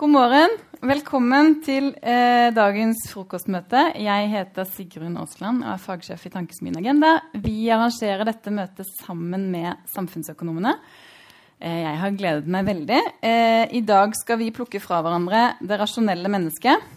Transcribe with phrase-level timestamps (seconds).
[0.00, 0.54] God morgen.
[0.80, 3.82] Velkommen til eh, dagens frokostmøte.
[4.00, 7.10] Jeg heter Sigrun Aasland og er fagsjef i Tankesmien Agenda.
[7.36, 10.72] Vi arrangerer dette møtet sammen med samfunnsøkonomene.
[11.60, 13.02] Eh, jeg har gledet meg veldig.
[13.20, 16.88] Eh, I dag skal vi plukke fra hverandre det rasjonelle mennesket.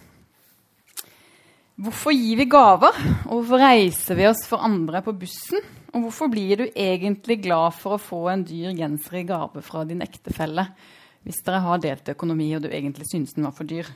[1.84, 5.60] Hvorfor gir vi gaver, og hvorfor reiser vi oss for andre på bussen?
[5.92, 9.84] Og hvorfor blir du egentlig glad for å få en dyr genser i gave fra
[9.92, 10.70] din ektefelle?
[11.24, 13.88] Hvis dere har delt økonomi og du egentlig synes den var for dyr.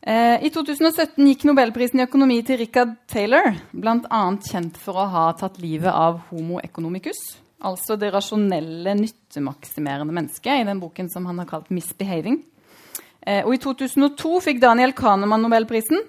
[0.00, 4.22] Eh, I 2017 gikk nobelprisen i økonomi til Richard Taylor, bl.a.
[4.46, 7.20] kjent for å ha tatt livet av Homo economicus,
[7.60, 12.40] altså det rasjonelle, nyttemaksimerende mennesket, i den boken som han har kalt 'Misbehaving'.
[13.20, 16.00] Eh, og I 2002 fikk Daniel Kahneman nobelprisen,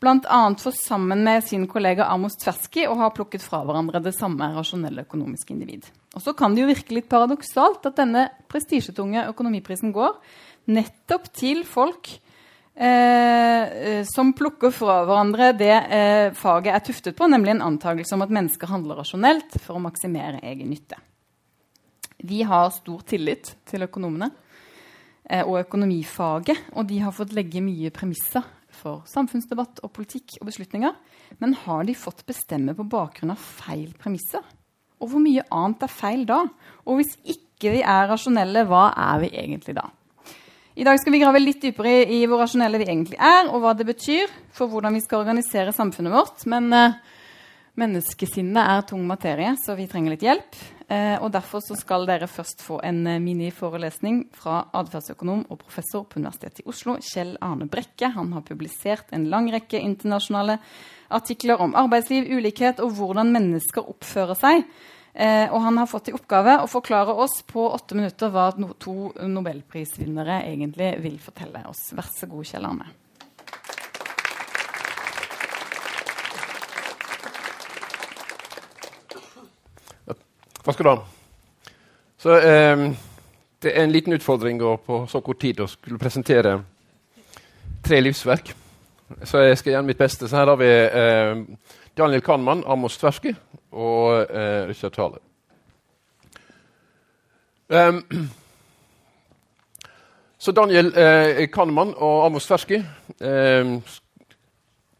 [0.00, 0.40] bl.a.
[0.58, 5.04] for sammen med sin kollega Amos Tversky å ha plukket fra hverandre det samme rasjonelle
[5.04, 5.84] økonomiske individ.
[6.14, 10.14] Og så kan det jo virke litt paradoksalt at denne prestisjetunge økonomiprisen går
[10.70, 12.10] nettopp til folk
[12.74, 18.24] eh, som plukker fra hverandre det eh, faget er tuftet på, nemlig en antakelse om
[18.24, 21.00] at mennesker handler rasjonelt for å maksimere egen nytte.
[22.24, 24.30] Vi har stor tillit til økonomene
[25.28, 30.48] eh, og økonomifaget, og de har fått legge mye premisser for samfunnsdebatt og politikk og
[30.48, 30.94] beslutninger.
[31.42, 34.42] Men har de fått bestemme på bakgrunn av feil premisser?
[35.02, 36.44] Og hvor mye annet er feil da?
[36.84, 39.88] Og hvis ikke vi er rasjonelle, hva er vi egentlig da?
[40.74, 43.76] I dag skal vi grave litt dypere i, hvor rasjonelle vi egentlig er, og hva
[43.78, 46.42] det betyr for hvordan vi skal organisere samfunnet vårt.
[46.50, 46.96] Men uh,
[47.80, 50.58] menneskesinnet er tung materie, så vi trenger litt hjelp.
[50.88, 56.20] Eh, og Derfor skal dere først få en uh, miniforelesning fra atferdsøkonom og professor på
[56.20, 58.12] Universitetet i Oslo, Kjell Arne Brekke.
[58.14, 60.58] Han har publisert en lang rekke internasjonale
[61.14, 64.66] artikler om arbeidsliv, ulikhet og hvordan mennesker oppfører seg.
[65.14, 68.48] Eh, og han har fått i oppgave å forklare oss på åtte minutter hva
[68.82, 71.86] to nobelprisvinnere egentlig vil fortelle oss.
[71.94, 72.92] Vær så god, Kjell Arne.
[80.64, 81.04] Takk skal du ha.
[82.16, 82.92] Så, eh,
[83.62, 86.54] det er en liten utfordring å på så kort tid å skulle presentere
[87.84, 88.54] tre livsverk.
[89.24, 90.28] Så jeg skal gjøre mitt beste.
[90.28, 91.42] Så her har vi eh,
[91.96, 93.34] Daniel Kahneman, Amos Tversky
[93.72, 95.20] og eh, Richard Thaler.
[97.68, 98.00] Um,
[100.38, 102.76] så Daniel eh, Kahneman og Amos Tversky
[103.20, 103.70] eh,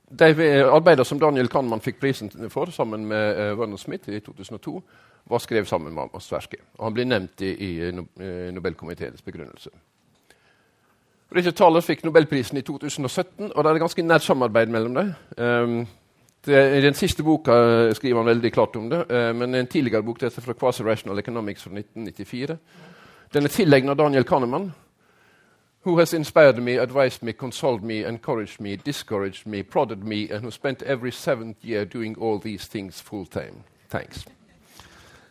[0.08, 0.30] De
[0.64, 4.82] arbeider som Daniel Kahneman fikk prisen for sammen med eh, Vernon Smith i 2002,
[5.30, 6.56] var skrevet sammen med Amos Tversky.
[6.78, 7.90] Og han blir nevnt i, i
[8.52, 9.70] Nobelkomiteens begrunnelse.
[11.34, 15.14] Richard Thaler fikk Nobelprisen i 2017, og det er ganske nært samarbeid mellom dem.
[15.38, 15.86] Um,
[16.46, 20.02] i den siste boka eh, skriver han veldig klart om det, uh, men en tidligere
[20.04, 22.56] bok dette fra Quasi-Rational Economics fra 1994.
[23.34, 24.72] Den er tilegnet Daniel Kahneman.
[25.86, 30.44] Who has inspired me, advised me, consoled me, encouraged me, discouraged me, prodded me, and
[30.44, 33.64] who spent every seventh year doing all these things full time.
[33.88, 34.24] Thanks.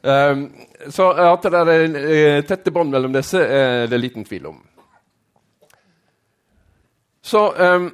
[0.03, 0.49] Um,
[0.91, 4.59] så at det er uh, tette bånd mellom disse, er det liten tvil om.
[7.23, 7.87] Så um,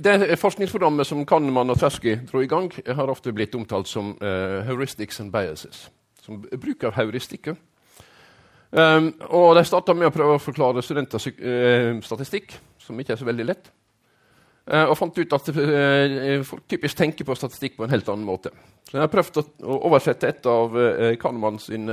[0.00, 4.64] det forskningsprogrammet som Kahneman og Tversky dro i gang, har ofte blitt omtalt som uh,
[4.64, 5.90] heuristics and biases.
[6.24, 7.56] Som bruk av heuristikker.
[8.70, 13.20] Um, og De starta med å prøve å forklare studenter uh, statistikk, som ikke er
[13.20, 13.70] så veldig lett.
[14.66, 15.50] Uh, og fant ut at
[16.48, 18.50] folk typisk tenker på statistikk på en helt annen måte.
[18.88, 19.44] Så jeg har prøvd å,
[19.88, 20.74] oversette et av
[21.62, 21.86] sin,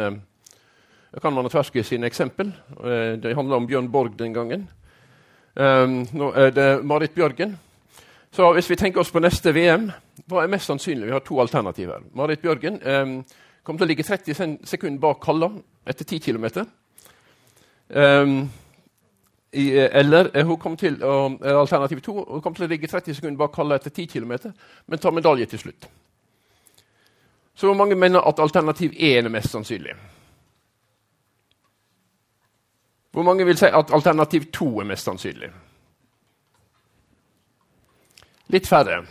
[1.22, 2.50] Kahneman og Tverske sine eksempel.
[3.22, 4.66] det handla om Bjørn Borg den gangen.
[5.53, 7.53] Nå er det Marit Bjørgen
[8.33, 9.91] så hvis vi tenker oss på neste VM,
[10.29, 11.06] hva er mest sannsynlig?
[11.06, 12.01] Vi har to alternativer.
[12.17, 13.12] Marit Bjørgen eh,
[13.62, 15.51] kommer til å ligge 30 sekunder bak Kalla
[15.85, 16.47] etter 10 km.
[19.53, 22.88] Eh, eller eh, hun kom til, og, eh, alternativ to hun kom til å ligge
[22.88, 24.53] 30 sekunder bak Kalle etter 10 km,
[24.88, 25.86] men ta medalje til slutt.
[27.56, 29.94] Så hvor mange mener at alternativ 1 er mest sannsynlig.
[33.12, 35.51] Hvor mange vil si at alternativ 2 er mest sannsynlig?
[38.50, 39.04] Litt færre.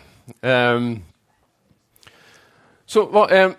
[0.43, 1.03] Um,
[2.87, 3.51] så var, eh,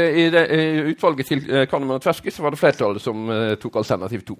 [0.00, 4.20] i, det, I utvalget til Kahneman og Tversky var det flertallet som eh, tok alternativ
[4.20, 4.38] 2.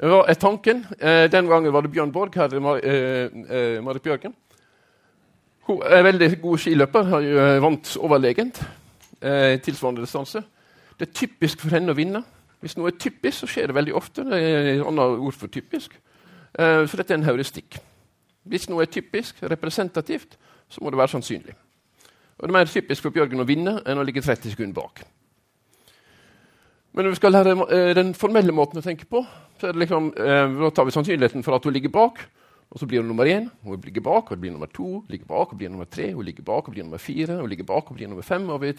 [0.00, 0.86] Det eh, var tanken.
[0.98, 4.34] Eh, den gangen var det Bjørn Borg, her er Mar eh, Marit Bjørgen.
[5.68, 8.62] Hun er veldig god skiløper, har jo vant overlegent
[9.20, 10.40] tilsvarende distanse.
[10.98, 12.22] Det er typisk for henne å vinne.
[12.64, 14.24] Hvis noe er typisk, så skjer det veldig ofte.
[14.24, 15.92] Det er et annet ord for typisk.
[16.56, 17.76] Så dette er en heuristikk.
[18.48, 20.38] Hvis noe er typisk, representativt,
[20.68, 21.54] så må det være sannsynlig.
[22.38, 25.04] Og Det er mer typisk for Bjørgen å vinne enn å ligge 30 sekunder bak.
[26.92, 29.22] Men når vi skal lære eh, den formelle måten å tenke på,
[29.60, 32.22] så liksom, eh, tar vi sannsynligheten for at hun ligger bak.
[32.70, 35.50] Og så blir hun nummer én, hun ligger bak, det blir nummer to, ligger bak
[35.50, 37.96] og blir nummer tre, hun ligger bak og blir nummer fire, hun ligger bak og
[37.96, 38.46] blir nummer fem.
[38.48, 38.70] og Vi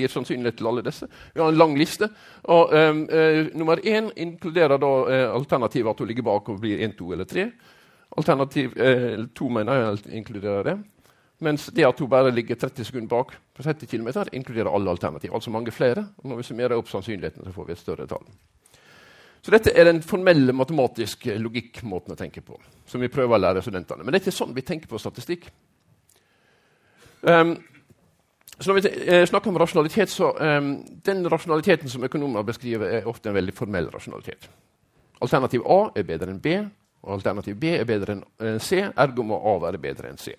[0.00, 1.08] gir sannsynlighet til alle disse.
[1.34, 2.08] Vi har en lang liste.
[2.44, 6.80] og um, uh, Nummer én inkluderer da eh, alternativet at hun ligger bak og blir
[6.80, 7.50] én, to eller tre.
[8.16, 10.78] Alternativ eh, to mener jeg inkluderer det.
[11.38, 15.30] Mens det at hun bare ligger 30 sekunder bak på 30 km, inkluderer alle alternativ.
[15.34, 16.08] Altså mange flere.
[16.18, 18.26] og Når vi summerer opp sannsynligheten, så får vi et større tall.
[19.42, 22.58] Så dette er den formelle matematiske logikkmåten å tenke på.
[22.86, 24.04] som vi prøver å lære studentene.
[24.04, 25.50] Men det er sånn vi tenker på statistikk.
[27.20, 27.56] Um,
[28.58, 33.06] så når vi eh, snakker om rasjonalitet, så um, Den rasjonaliteten som økonomer beskriver, er
[33.06, 34.48] ofte en veldig formell rasjonalitet.
[35.20, 36.56] Alternativ A er bedre enn B,
[37.02, 38.82] og alternativ B er bedre enn C.
[38.96, 40.34] Ergo må A være bedre enn C.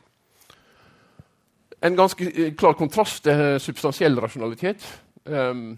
[1.82, 4.84] En ganske eh, klar kontrast til substansiell rasjonalitet
[5.26, 5.78] um,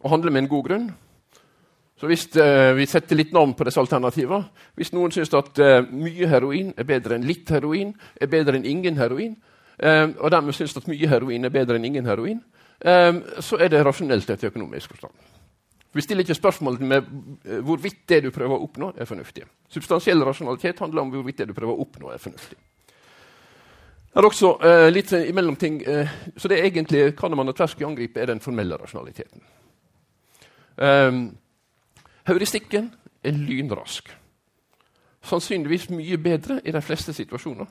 [0.00, 0.90] og handler med en god grunn.
[2.00, 4.46] Så hvis uh, vi setter litt navn på disse alternativene
[4.78, 8.68] Hvis noen syns at uh, mye heroin er bedre enn litt heroin, er bedre enn
[8.68, 9.34] ingen heroin,
[9.80, 12.40] um, og dermed syns at mye heroin er bedre enn ingen heroin,
[12.80, 15.12] så er det rasjonelt etter økonomisk forstand.
[15.92, 17.10] Vi stiller ikke spørsmål med
[17.60, 19.44] hvorvidt det du prøver å oppnå, er fornuftig.
[19.68, 22.56] Substansiell rasjonalitet handler om hvorvidt det du prøver å oppnå, er fornuftig.
[24.10, 24.48] Det er også
[24.90, 25.82] litt imellomting,
[26.36, 29.42] Så det er egentlig Kahneman og Tversky angriper, er den formelle rasjonaliteten.
[30.80, 31.36] Um,
[32.26, 32.90] Heuristikken
[33.24, 34.10] er lynrask.
[35.22, 37.66] Sannsynligvis mye bedre i de fleste situasjoner.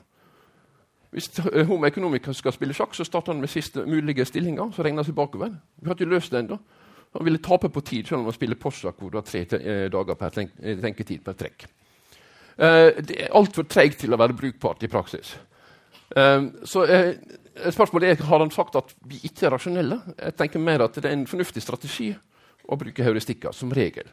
[1.10, 1.30] Hvis
[1.66, 4.70] Homo economicus skal spille sjakk, så starter han med siste mulige stillinger.
[4.70, 5.56] Så regner han seg bakover.
[5.80, 6.58] Vi har ikke løst det ennå.
[7.16, 9.86] Han ville tape på tid selv om han spiller postsjakk hvor du har tre eh,
[9.90, 11.64] dager per eh, tenketid per trekk.
[12.54, 15.34] Eh, det er altfor treigt til å være brukbart i praksis.
[16.10, 16.82] Så
[17.70, 20.00] spørsmålet er har han sagt at vi ikke er rasjonelle.
[20.18, 22.10] Jeg tenker mer at det er en fornuftig strategi
[22.70, 24.10] å bruke heuristikker som regel.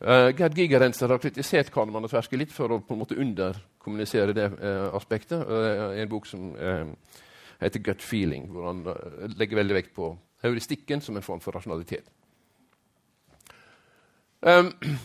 [0.00, 4.32] Uh, Gerd Gigerenser har kritisert Kahneman og Tversky litt for å på en måte underkommunisere
[4.32, 5.44] det uh, aspektet.
[5.44, 6.54] Uh, I en bok som
[7.60, 8.80] heter 'Gut Feeling', hvor han
[9.36, 12.08] legger veldig vekt på heuristikken som en form for rasjonalitet.
[14.40, 14.72] Um,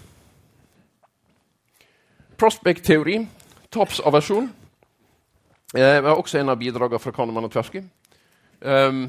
[2.40, 3.28] Prospect-teori,
[3.72, 4.50] tapsaversjon,
[5.74, 7.82] var også en av bidragene fra Kahneman og Tversky.
[8.62, 9.08] Um,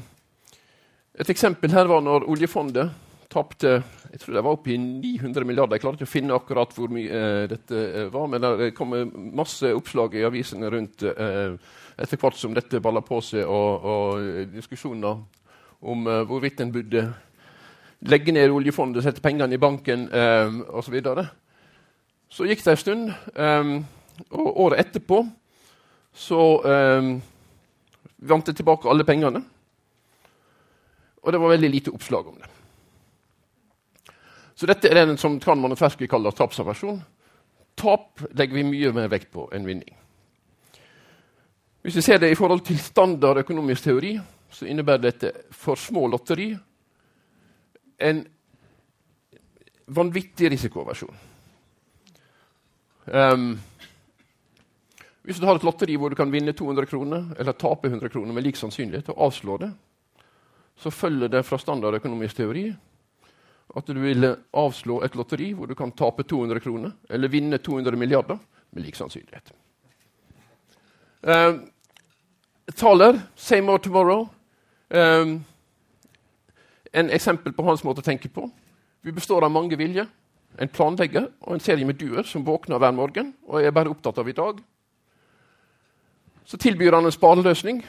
[1.17, 2.91] et eksempel her var når oljefondet
[3.31, 5.75] tapte jeg tror det var oppe i 900 milliarder.
[5.75, 8.95] Jeg klarer ikke å finne akkurat hvor mye uh, dette uh, var, men det kom
[9.35, 11.57] masse oppslag i avisene rundt uh,
[11.97, 15.19] etter hvert som dette balla på seg, og, og diskusjoner
[15.87, 17.03] om hvorvidt en burde
[18.09, 20.87] legge ned oljefondet, sette pengene i banken uh, osv.
[20.87, 21.27] Så, videre.
[22.29, 23.73] så gikk det en stund, um,
[24.29, 25.23] og året etterpå
[26.17, 27.09] så eh,
[28.29, 29.43] vant jeg tilbake alle pengene.
[31.21, 32.49] Og det var veldig lite oppslag om det.
[34.57, 36.97] Så dette er den som Tran Tversky kaller tapsaversjon.
[37.77, 39.93] Tap legger vi mye mer vekt på enn vinning.
[41.85, 44.15] Hvis vi ser det i forhold til standard økonomisk teori,
[44.49, 46.49] så innebærer dette for små lotteri
[48.01, 48.23] en
[49.87, 51.15] vanvittig risikoversjon.
[53.07, 53.53] Um,
[55.27, 58.31] hvis du har et lotteri hvor du kan vinne 200 kroner eller tape 100 kroner
[58.31, 59.71] med lik sannsynlighet, og avslå det,
[60.79, 62.69] så følger det fra standard økonomisk teori
[63.75, 67.99] at du ville avslå et lotteri hvor du kan tape 200 kroner eller vinne 200
[67.99, 68.39] milliarder
[68.71, 69.51] med lik sannsynlighet.
[71.27, 71.59] Uh,
[72.71, 74.29] taler, same more tomorrow.
[74.87, 75.41] Um,
[76.93, 78.47] en eksempel på hans måte å tenke på.
[79.03, 80.07] Vi består av mange viljer,
[80.55, 84.23] en planlegger og en serie med duer som våkner hver morgen og er bare opptatt
[84.23, 84.63] av i dag.
[86.47, 87.81] Så tilbyr han en spareløsning.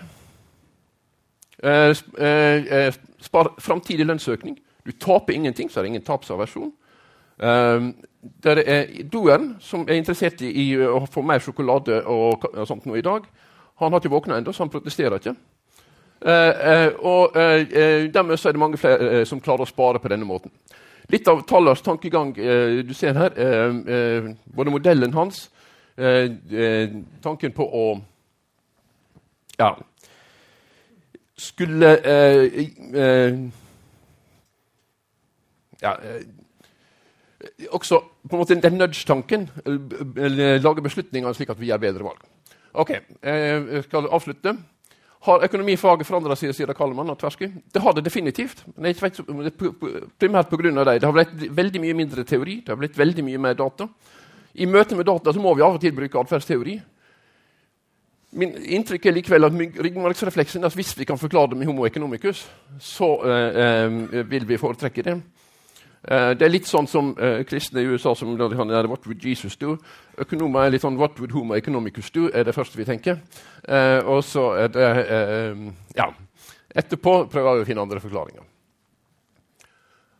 [1.62, 4.58] Eh, eh, spar, framtidig lønnsøkning.
[4.86, 6.72] Du taper ingenting, så er det ingen tapsaversjon.
[7.42, 7.80] Eh,
[8.44, 12.86] det er Doen, som er interessert i, i, å få mer sjokolade og, og sånt
[12.86, 13.22] nå i dag,
[13.78, 15.36] han har ikke våkna ennå, så han protesterer ikke.
[16.18, 17.36] Uh, og
[18.10, 20.50] dermed er det mange flere som klarer å spare på denne måten.
[21.14, 23.38] Litt av Tallers tankegang du ser her,
[24.50, 25.44] både modellen hans,
[27.22, 27.84] tanken på å
[29.58, 29.72] ja,
[31.38, 31.90] skulle
[35.82, 36.24] ja, eh,
[37.70, 39.46] også på en måte den nudge-tanken.
[40.62, 42.26] Lage beslutninger slik at vi gjør bedre valg.
[42.78, 42.90] Ok,
[43.22, 44.56] Jeg skal avslutte.
[45.26, 47.48] Har økonomifaget forandra seg, sier Kallemann og Tversky?
[47.74, 48.62] Det har det definitivt.
[48.76, 49.18] men jeg vet,
[50.18, 50.84] Primært pga.
[50.84, 51.00] det.
[51.00, 52.60] Det har blitt veldig mye mindre teori.
[52.60, 53.88] Det har blitt veldig mye mer data.
[54.54, 56.80] I møte med data så må vi av og til bruke atferdsteori.
[58.36, 62.42] Min inntrykk er likevel at ryggmargsrefleksen at hvis vi kan forklare det med homo economicus,
[62.80, 65.14] så eh, eh, vil vi foretrekke det.
[66.04, 69.08] Eh, det er litt sånn som eh, kristne i USA som de kan gjøre What
[69.08, 69.78] would Jesus do?
[70.20, 72.28] Økonomer er litt sånn What would homo economicus do?
[72.28, 73.18] er det første vi tenker.
[73.64, 75.66] Eh, og så er det eh,
[75.96, 76.12] Ja.
[76.78, 78.44] Etterpå prøver vi å finne andre forklaringer.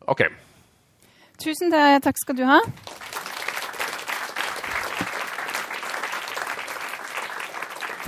[0.09, 0.25] OK.
[1.39, 2.57] Tusen takk skal du ha.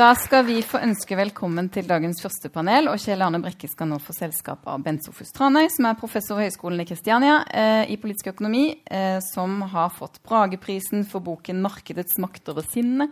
[0.01, 2.87] Da skal vi få ønske velkommen til dagens første panel.
[2.89, 6.39] og Kjell Arne Brekke skal nå få selskap av Bent Sofus Tranøy, som er professor
[6.39, 11.61] ved Høgskolen i Kristiania eh, i politisk økonomi, eh, som har fått Brageprisen for boken
[11.61, 13.11] 'Markedets makt over sinne'.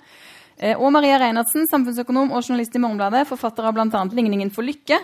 [0.57, 4.05] Eh, og Maria Reinertsen, samfunnsøkonom og journalist i Morgenbladet, forfatter av bl.a.
[4.09, 5.03] 'Ligningen for lykke'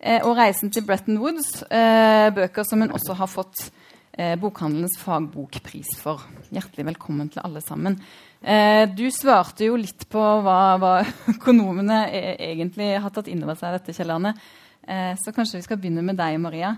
[0.00, 3.70] eh, og 'Reisen til Bretton Woods', eh, bøker som hun også har fått
[4.18, 6.26] eh, Bokhandelens fagbokpris for.
[6.50, 8.00] Hjertelig velkommen til alle sammen.
[8.40, 10.94] Eh, du svarte jo litt på hva, hva
[11.34, 14.14] økonomene e egentlig har tatt inn over seg dette, Kjell.
[14.30, 16.74] Eh, så kanskje vi skal begynne med deg, Maria.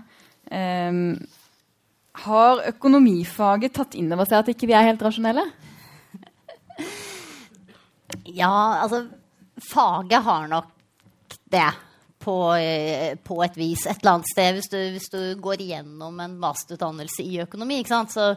[0.51, 0.91] Eh,
[2.23, 5.47] har økonomifaget tatt inn over seg at ikke vi er helt rasjonelle?
[8.29, 9.07] Ja, altså
[9.71, 10.67] Faget har nok
[11.49, 11.71] det.
[12.23, 14.53] På, eh, på, et vis et eller annet sted.
[14.55, 18.29] Hvis du, hvis du går igjennom en masterutdannelse i økonomi, så,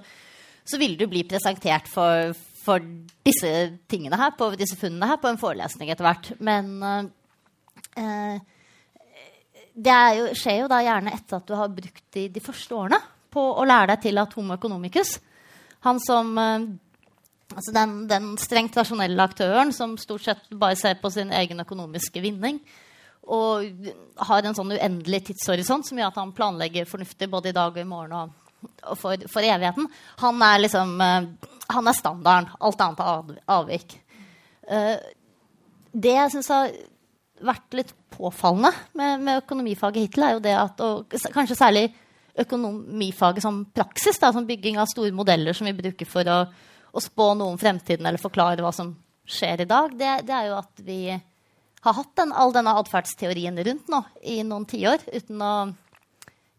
[0.66, 2.32] så vil du bli presentert for,
[2.66, 2.82] for
[3.26, 3.52] disse
[3.90, 6.32] tingene her, på disse funnene her på en forelesning etter hvert.
[6.42, 8.38] Men eh,
[9.76, 13.00] det jo, skjer jo da gjerne etter at du har brukt de, de, første årene
[13.32, 15.18] på å lære deg til at homo economicus
[15.84, 16.64] Han som eh,
[17.52, 22.22] altså den, den, strengt rasjonelle aktøren som stort sett bare ser på sin egen økonomiske
[22.24, 22.58] vinning,
[23.26, 23.90] og
[24.28, 27.82] har en sånn uendelig tidshorisont som gjør at han planlegger fornuftig både i dag og
[27.82, 28.34] i morgen og
[28.98, 29.86] for, for, evigheten,
[30.22, 31.26] han er liksom uh,
[31.74, 32.50] Han er standarden.
[32.60, 33.96] Alt annet er avvik.
[34.66, 34.96] Uh,
[35.96, 36.74] det jeg syns har
[37.46, 41.84] vært litt påfallende med, med, økonomifaget hittil, er jo det at og kanskje særlig
[42.40, 46.38] økonomifaget som praksis, da, som bygging av store modeller som vi bruker for å,
[46.92, 48.94] å spå noe om fremtiden eller forklare hva som
[49.26, 51.00] skjer i dag, det, det er jo at vi
[51.86, 55.42] har hatt den, all denne atferdsteorien rundt nå i noen tiår uten,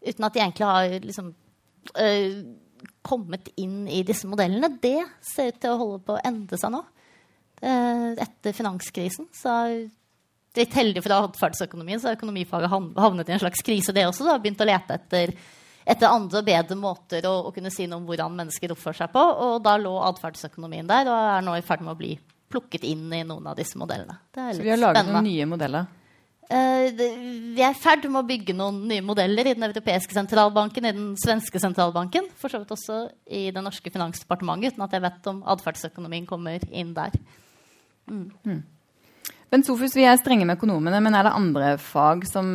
[0.04, 1.32] uten at de egentlig har liksom,
[1.94, 2.40] uh,
[3.06, 6.74] kommet inn i disse modellene, det ser ut til å holde på å endre seg
[6.74, 6.82] nå.
[7.58, 9.54] Uh, etter finanskrisen så
[10.58, 14.26] litt heldig for atferdsøkonomien så har økonomifaget havnet i en slags krise, det også.
[14.26, 14.38] Da.
[14.42, 15.34] begynt å lete etter,
[15.84, 19.12] etter andre og bedre måter å, å, kunne si noe om hvordan mennesker oppfører seg
[19.14, 19.22] på.
[19.46, 22.16] Og da lå atferdsøkonomien der og er nå i ferd med å bli
[22.48, 24.20] plukket inn i noen av disse modellene.
[24.32, 25.20] så vi har laget spennende.
[25.20, 25.94] noen nye modeller?
[26.48, 30.86] Uh, vi er i ferd med å bygge noen nye modeller i den europeiske sentralbanken,
[30.88, 35.04] i den svenske sentralbanken, for så vidt også i det norske finansdepartementet, uten at jeg
[35.04, 37.18] vet om atferdsøkonomien kommer inn der.
[38.08, 38.30] Mm.
[38.48, 38.62] Mm.
[39.48, 42.48] Bent Sofus, vi er strenge med økonomene, men er det andre fag som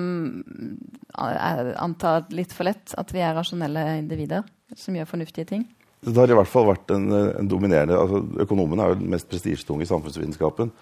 [1.17, 4.45] er antatt litt for lett at vi er rasjonelle individer
[4.77, 5.63] som gjør fornuftige ting?
[6.03, 9.29] Det har i hvert fall vært en, en dominerende altså Økonomene er jo den mest
[9.31, 10.73] prestisjetunge i samfunnsvitenskapen.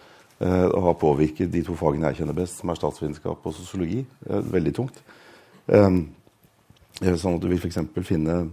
[0.42, 4.00] Eh, og har påvirket de to fagene jeg kjenner best, som er statsvitenskap og sosiologi.
[4.26, 4.98] Eh, veldig tungt.
[5.70, 6.08] Ehm,
[7.02, 7.78] eh, sånn at du vil f.eks.
[8.08, 8.48] finne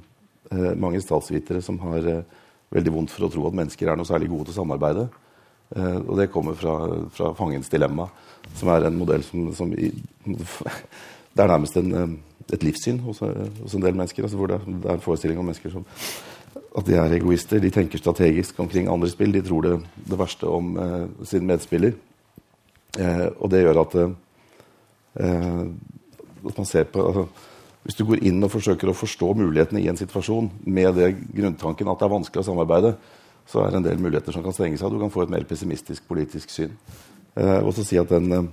[0.81, 2.07] mange statsvitere som har
[2.73, 5.03] veldig vondt for å tro at mennesker er noe særlig gode til å samarbeide.
[6.09, 6.73] Og det kommer fra,
[7.13, 8.07] fra Fangens dilemma,
[8.57, 9.91] som er en modell som, som i,
[11.39, 12.17] Det er nærmest en,
[12.51, 14.25] et livssyn hos, hos, en del mennesker.
[14.27, 15.87] Altså hvor det, det er en forestilling om mennesker som
[16.79, 17.63] at de er egoister.
[17.63, 19.31] De tenker strategisk omkring andre spill.
[19.33, 19.77] De tror det,
[20.11, 21.95] det verste om eh, sin medspiller.
[22.99, 23.95] Eh, og det gjør at,
[25.23, 25.63] eh,
[26.49, 27.27] at man ser på altså,
[27.87, 31.89] Hvis du går inn og forsøker å forstå mulighetene i en situasjon med det grunntanken
[31.89, 32.91] at det er vanskelig å samarbeide,
[33.49, 34.91] så er det en del muligheter som kan stenge seg.
[34.93, 36.75] Du kan få et mer pessimistisk politisk syn.
[37.39, 38.51] Eh, og så si at den eh,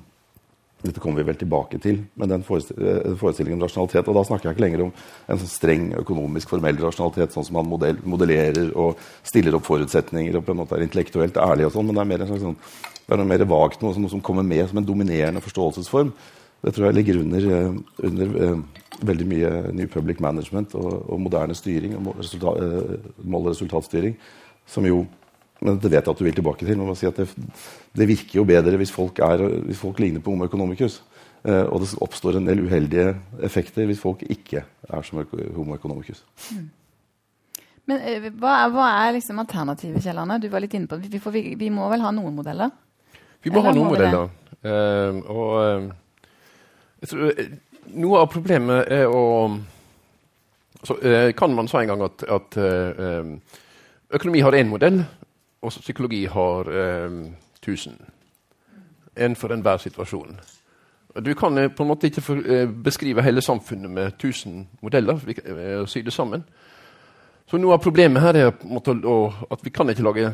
[0.87, 4.07] dette kommer vi vel tilbake til, men den eh, forestillingen om rasjonalitet.
[4.11, 7.57] Og da snakker jeg ikke lenger om en sånn streng økonomisk formell rasjonalitet, sånn som
[7.59, 11.75] man modell, modellerer og stiller opp forutsetninger og på en måte er intellektuelt ærlig og
[11.75, 12.57] sånn, men det er mer en slags sånn,
[13.05, 16.13] det er noe mer vagt, noe, noe, som kommer med som en dominerende forståelsesform.
[16.65, 17.75] Det tror jeg ligger under, eh,
[18.07, 22.15] under uh, veldig mye New Public Management og, og moderne styring, og
[23.21, 24.15] mål- og resultatstyring,
[24.65, 25.03] som jo
[25.63, 26.81] men det vet jeg at du vil tilbake til.
[26.99, 27.27] Si det,
[27.95, 30.99] det, virker jo bedre hvis folk, er, hvis folk ligner på Homo economicus.
[31.45, 33.13] Eh, og det oppstår en del uheldige
[33.45, 35.21] effekter hvis folk ikke er som
[35.55, 36.23] Homo economicus.
[36.51, 36.65] Mm.
[37.85, 40.39] Men eh, hva er, hva er liksom alternativet, Kjell Arne?
[40.41, 42.73] Du var litt inne på vi, vi, vi, må vel ha noen modeller?
[43.45, 44.33] Vi må Eller ha noen modeller.
[44.65, 49.21] Uh, og uh, tror, uh, noe av problemet er å
[50.85, 50.97] så,
[51.37, 52.55] Kan man si en gang at, at
[54.13, 54.99] økonomi har én modell,
[55.65, 57.17] og psykologi har eh,
[57.61, 57.97] 1000.
[59.15, 60.37] En for enhver situasjon.
[61.25, 65.19] Du kan eh, på en måte ikke eh, beskrive hele samfunnet med 1000 modeller.
[65.25, 66.43] Vi, eh, sy det sammen.
[67.47, 70.33] Så noe av problemet her er at vi kan ikke lage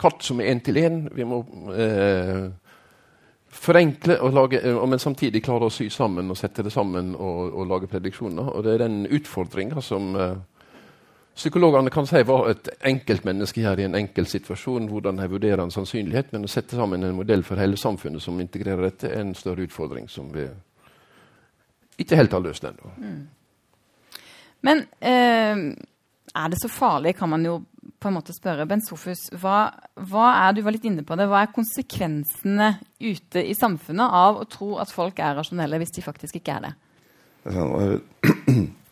[0.00, 1.08] kart som er én til én.
[1.14, 1.40] Vi må
[1.72, 2.50] eh,
[3.54, 7.70] forenkle, og lage, men samtidig klare å sy sammen og sette det sammen og, og
[7.70, 8.50] lage prediksjoner.
[8.52, 10.36] Og det er den utfordringa som eh,
[11.34, 15.72] Psykologene kan si hva et enkeltmenneske gjør i en enkel situasjon, hvordan de vurderer en
[15.74, 19.34] sannsynlighet, men å sette sammen en modell for hele samfunnet som integrerer dette, er en
[19.34, 20.46] større utfordring som vi
[21.98, 22.92] ikke helt har løst ennå.
[23.02, 23.18] Mm.
[24.64, 25.64] Men eh,
[26.34, 27.58] er det så farlig, kan man jo
[28.00, 28.66] på en måte spørre.
[28.70, 29.72] Ben Sofus, hva,
[30.06, 32.70] hva, er du var litt inne på det, hva er konsekvensene
[33.02, 36.68] ute i samfunnet av å tro at folk er rasjonelle, hvis de faktisk ikke er
[36.68, 36.74] det?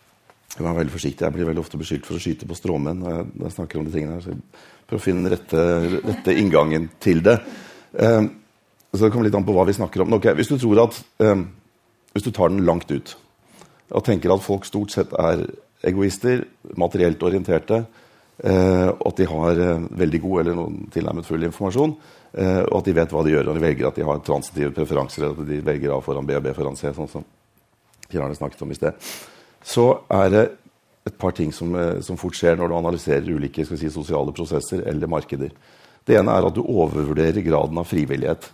[0.53, 1.25] Jeg var veldig forsiktig.
[1.25, 3.81] Jeg blir veldig ofte beskyldt for å skyte på stråmenn når jeg, når jeg snakker
[3.81, 4.25] om de tingene her.
[4.25, 4.43] Så jeg
[4.91, 5.65] prøver å finne den rette,
[6.11, 7.39] rette inngangen til det.
[7.97, 8.29] Um,
[8.93, 10.19] så det kommer litt an på hva vi snakker om.
[10.19, 11.49] Okay, hvis du tror at um,
[12.13, 13.17] Hvis du tar den langt ut
[13.93, 15.43] og tenker at folk stort sett er
[15.85, 16.43] egoister,
[16.81, 17.83] materielt orienterte,
[18.45, 21.93] uh, og at de har uh, veldig god eller noen tilnærmet full informasjon,
[22.37, 24.73] uh, og at de vet hva de gjør når de velger at de har transitive
[24.77, 27.29] preferanser, at de velger A foran B og B foran C, sånn som
[28.13, 29.13] Kjell snakket om i sted
[29.63, 30.45] så er det
[31.07, 34.85] et par ting som, eh, som fort skjer når du analyserer ulike si, sosiale prosesser
[34.87, 35.51] eller markeder.
[36.07, 38.51] Det ene er at du overvurderer graden av frivillighet.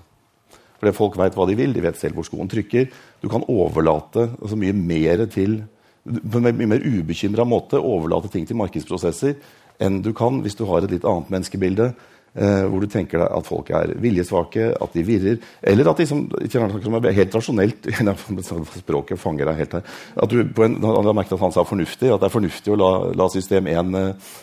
[0.79, 2.89] Fordi folk veit hva de vil, de vet selv hvor skoen trykker.
[3.21, 5.65] Du kan overlate altså mye mer til
[6.09, 9.35] på en mye mer ubekymra måte overlate ting til markedsprosesser
[9.83, 11.91] enn du kan hvis du har et litt annet menneskebilde
[12.35, 15.41] hvor du tenker deg at folk er viljesvake, at de virrer.
[15.73, 16.21] Eller at de som,
[16.53, 17.89] som er helt rasjonelt
[18.79, 19.95] Språket fanger deg helt her.
[20.23, 22.75] At du på en, han har merket at han sa fornuftig, at det er fornuftig
[22.75, 24.35] å la, la system 1 eh,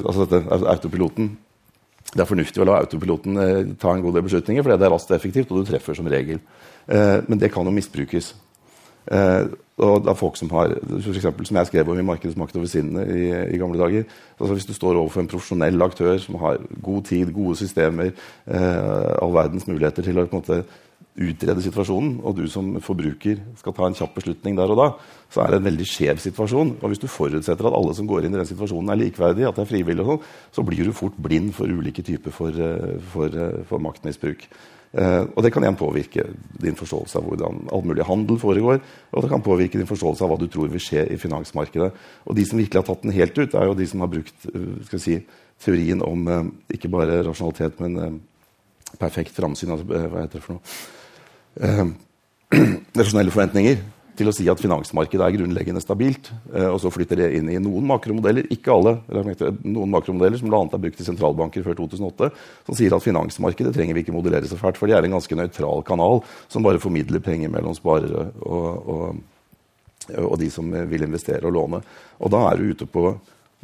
[0.00, 1.36] altså dette, autopiloten
[2.14, 4.92] det er fornuftig å la autopiloten eh, ta en god del beslutninger, fordi det er
[4.94, 6.38] raskt og effektivt, og du treffer som regel.
[6.86, 8.32] Eh, men det kan jo misbrukes.
[9.12, 9.46] Eh,
[9.76, 12.66] og det er folk som har, for eksempel, som jeg skrev om i 'Markedsmakt over
[12.66, 14.04] sinnet' i, i, gamle dager.
[14.40, 18.10] Altså Hvis du står overfor en profesjonell aktør som har god tid, gode systemer,
[18.46, 20.64] eh, all verdens muligheter til å på en måte
[21.16, 24.88] utrede situasjonen, og du som forbruker skal ta en kjapp beslutning der og da,
[25.32, 26.76] så er det en veldig skjev situasjon.
[26.82, 29.56] Og hvis du forutsetter at alle som går inn i den situasjonen, er likeverdige, at
[29.56, 32.98] det er frivillig, og sånn, så blir du fort blind for ulike typer for, eh,
[33.12, 34.48] for, eh, for maktmisbruk.
[34.94, 36.24] Uh, og det kan igjen påvirke
[36.62, 38.78] din forståelse av hvordan all mulig handel foregår.
[39.12, 41.90] Og det kan påvirke din forståelse av hva du tror vil skje i finansmarkedet.
[42.24, 44.48] Og de som virkelig har tatt den helt ut, er jo de som har brukt
[44.54, 45.18] uh, si,
[45.64, 46.40] teorien om uh,
[46.72, 48.22] ikke bare rasjonalitet, men
[49.00, 49.74] perfekt framsyn.
[49.74, 51.92] Altså, hva heter det for noe?
[53.00, 53.80] rasjonelle forventninger
[54.18, 56.30] til å si at finansmarkedet er grunnleggende stabilt.
[56.52, 58.96] Eh, og så flytter det inn i noen makromodeller, ikke alle,
[59.62, 60.64] noen makromodeller som bl.a.
[60.66, 62.30] er brukt i sentralbanker før 2008,
[62.68, 65.38] som sier at finansmarkedet trenger vi ikke modellere så fælt, for de er en ganske
[65.38, 69.24] nøytral kanal som bare formidler penger mellom sparere og, og,
[70.24, 71.82] og de som vil investere og låne.
[72.20, 73.10] Og da er du ute på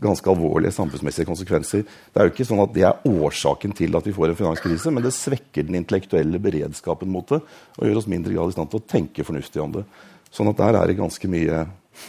[0.03, 1.85] ganske alvorlige samfunnsmessige konsekvenser.
[1.85, 4.93] Det er jo ikke sånn at det er årsaken til at vi får en finanskrise,
[4.95, 8.73] men det svekker den intellektuelle beredskapen mot det og gjør oss mindre grad i stand
[8.73, 9.85] til å tenke fornuftig om det.
[10.33, 11.67] Sånn at der er det ganske mye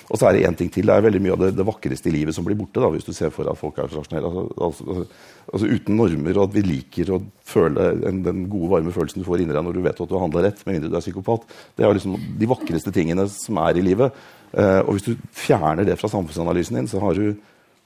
[0.07, 0.87] Og så er det én ting til.
[0.87, 2.79] Det er veldig mye av det, det, vakreste i livet som blir borte.
[2.79, 4.29] da, Hvis du ser for deg at folk er rasjonelle.
[4.29, 5.17] Altså, altså, altså,
[5.51, 9.27] altså, uten normer, og at vi liker å føle en, den gode, varme følelsen du
[9.27, 11.03] får inni deg når du vet at du har handla rett, med mindre du er
[11.03, 11.43] psykopat.
[11.75, 14.23] Det er liksom de vakreste tingene som er i livet.
[14.55, 17.35] Uh, og hvis du fjerner det fra samfunnsanalysen din, så har du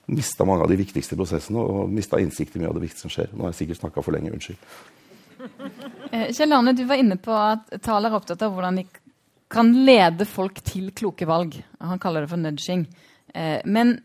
[0.07, 3.11] mista mange av de viktigste prosessene og mista innsikt i mye av det viktige som
[3.11, 3.33] skjer.
[3.33, 4.37] Nå har jeg sikkert snakka for lenge.
[4.37, 4.61] Unnskyld.
[6.11, 8.85] Eh, Kjell Arne, du var inne på at taler er opptatt av hvordan de
[9.47, 11.55] kan lede folk til kloke valg.
[11.79, 12.87] Han kaller det for nudging.
[13.33, 13.97] Eh, men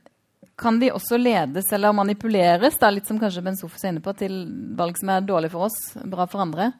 [0.59, 4.14] kan de også ledes eller manipuleres, da, litt som kanskje Ben Sofus er inne på,
[4.18, 4.44] til
[4.78, 6.70] valg som er dårlig for oss, bra for andre?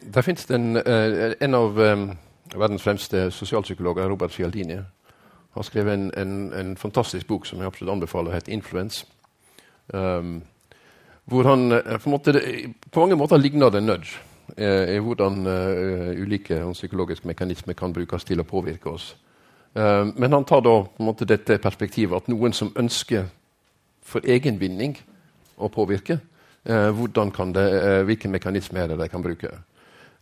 [0.00, 2.06] Der finnes en, eh, en av um,
[2.54, 4.78] verdens fremste sosialpsykologer, Robert Cialdini,
[5.56, 9.04] har skrevet en, en, en, fantastisk bok som jeg absolutt anbefaler, heter 'Influence'.
[9.94, 10.42] Um,
[11.24, 12.32] hvor han på, måte,
[12.92, 14.20] på, mange måter ligner det nudge.
[14.56, 19.10] Eh, i hvordan uh, ulike psykologiske mekanismer kan brukes til å påvirke oss.
[19.76, 23.26] Uh, men han tar da på en måte dette perspektivet at noen som ønsker
[24.00, 24.96] for egen vinning
[25.58, 26.20] å påvirke,
[26.66, 27.64] hvordan kan det,
[28.06, 29.48] hvilke mekanismer er det de kan bruke.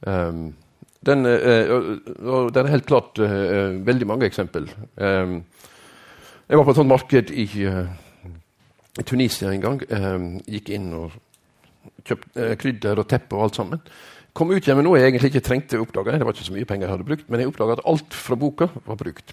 [0.05, 4.69] Den, det er helt klart veldig mange eksempel.
[4.97, 7.47] Jeg var på et sånt marked i,
[9.05, 9.81] Tunisia en gang.
[10.49, 11.17] Gikk inn og
[12.05, 13.85] kjøpte krydder og teppe og alt sammen.
[14.35, 16.17] Kom ut igjen med noe jeg egentlig ikke trengte å oppdage.
[16.19, 18.39] Det var ikke så mye penger jeg hadde brukt, men jeg oppdaga at alt fra
[18.39, 19.31] boka var brukt.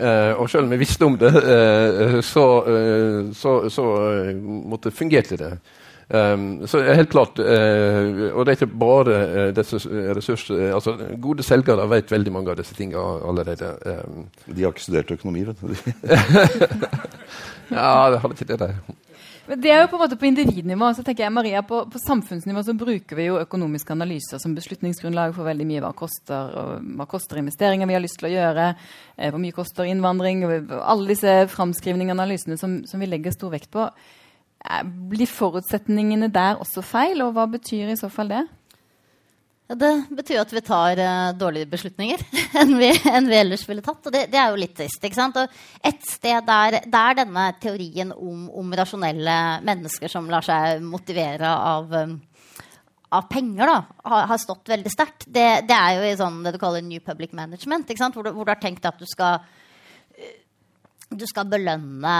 [0.00, 4.32] Eh, og selv om jeg visste om det, eh, så, eh, så, så uh,
[4.72, 5.54] måtte, fungerte det
[6.12, 9.14] Um, så helt klart, uh, Og det er ikke bare
[9.48, 9.78] uh, disse
[10.12, 10.92] ressurser altså
[11.22, 13.70] Gode selgere vet veldig mange av disse tingene allerede.
[13.86, 14.26] Um.
[14.44, 15.72] De har ikke studert økonomi, vet du.
[17.78, 18.68] ja, det hadde ikke det, de.
[19.46, 20.92] Men det er jo på en måte på individnivå.
[20.94, 25.34] så tenker jeg, Maria, På, på samfunnsnivå så bruker vi jo økonomiske analyser som beslutningsgrunnlag
[25.34, 25.82] for veldig mye.
[25.82, 28.68] Hva koster, hva koster investeringer vi har lyst til å gjøre?
[29.16, 30.44] Eh, hvor mye koster innvandring?
[30.78, 33.88] Alle disse framskrivningene og analysene som, som vi legger stor vekt på.
[35.10, 38.44] Blir forutsetningene der også feil, og hva betyr i så fall det?
[39.78, 42.22] Det betyr jo at vi tar uh, dårlige beslutninger
[42.60, 44.08] enn, vi, enn, vi, ellers ville tatt.
[44.08, 45.00] Og det, det, er jo litt trist.
[45.00, 45.38] ikke sant?
[45.40, 51.48] Og et sted der, der denne teorien om, om, rasjonelle mennesker som lar seg motivere
[51.48, 52.18] av, um,
[53.12, 53.78] av penger, da,
[54.10, 57.00] har, har, stått veldig sterkt, det, det, er jo i sånn, det du kaller New
[57.04, 57.92] Public Management.
[58.02, 59.40] Hvor du, hvor du har tenkt at du skal
[61.12, 62.12] du skal belønne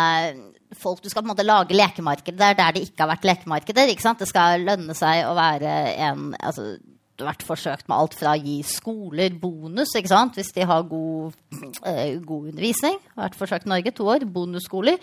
[0.77, 1.01] folk.
[1.01, 3.89] Du skal på en måte lage lekemarkeder der det ikke har vært lekemarkeder.
[3.89, 5.77] Det skal lønne seg å være
[6.09, 6.75] en altså,
[7.21, 11.37] vært forsøkt med alt fra å gi skoler bonus hvis de har god,
[11.85, 12.99] eh, god undervisning.
[13.17, 14.25] Vært forsøkt i Norge to år.
[14.25, 14.99] Bonusskoler.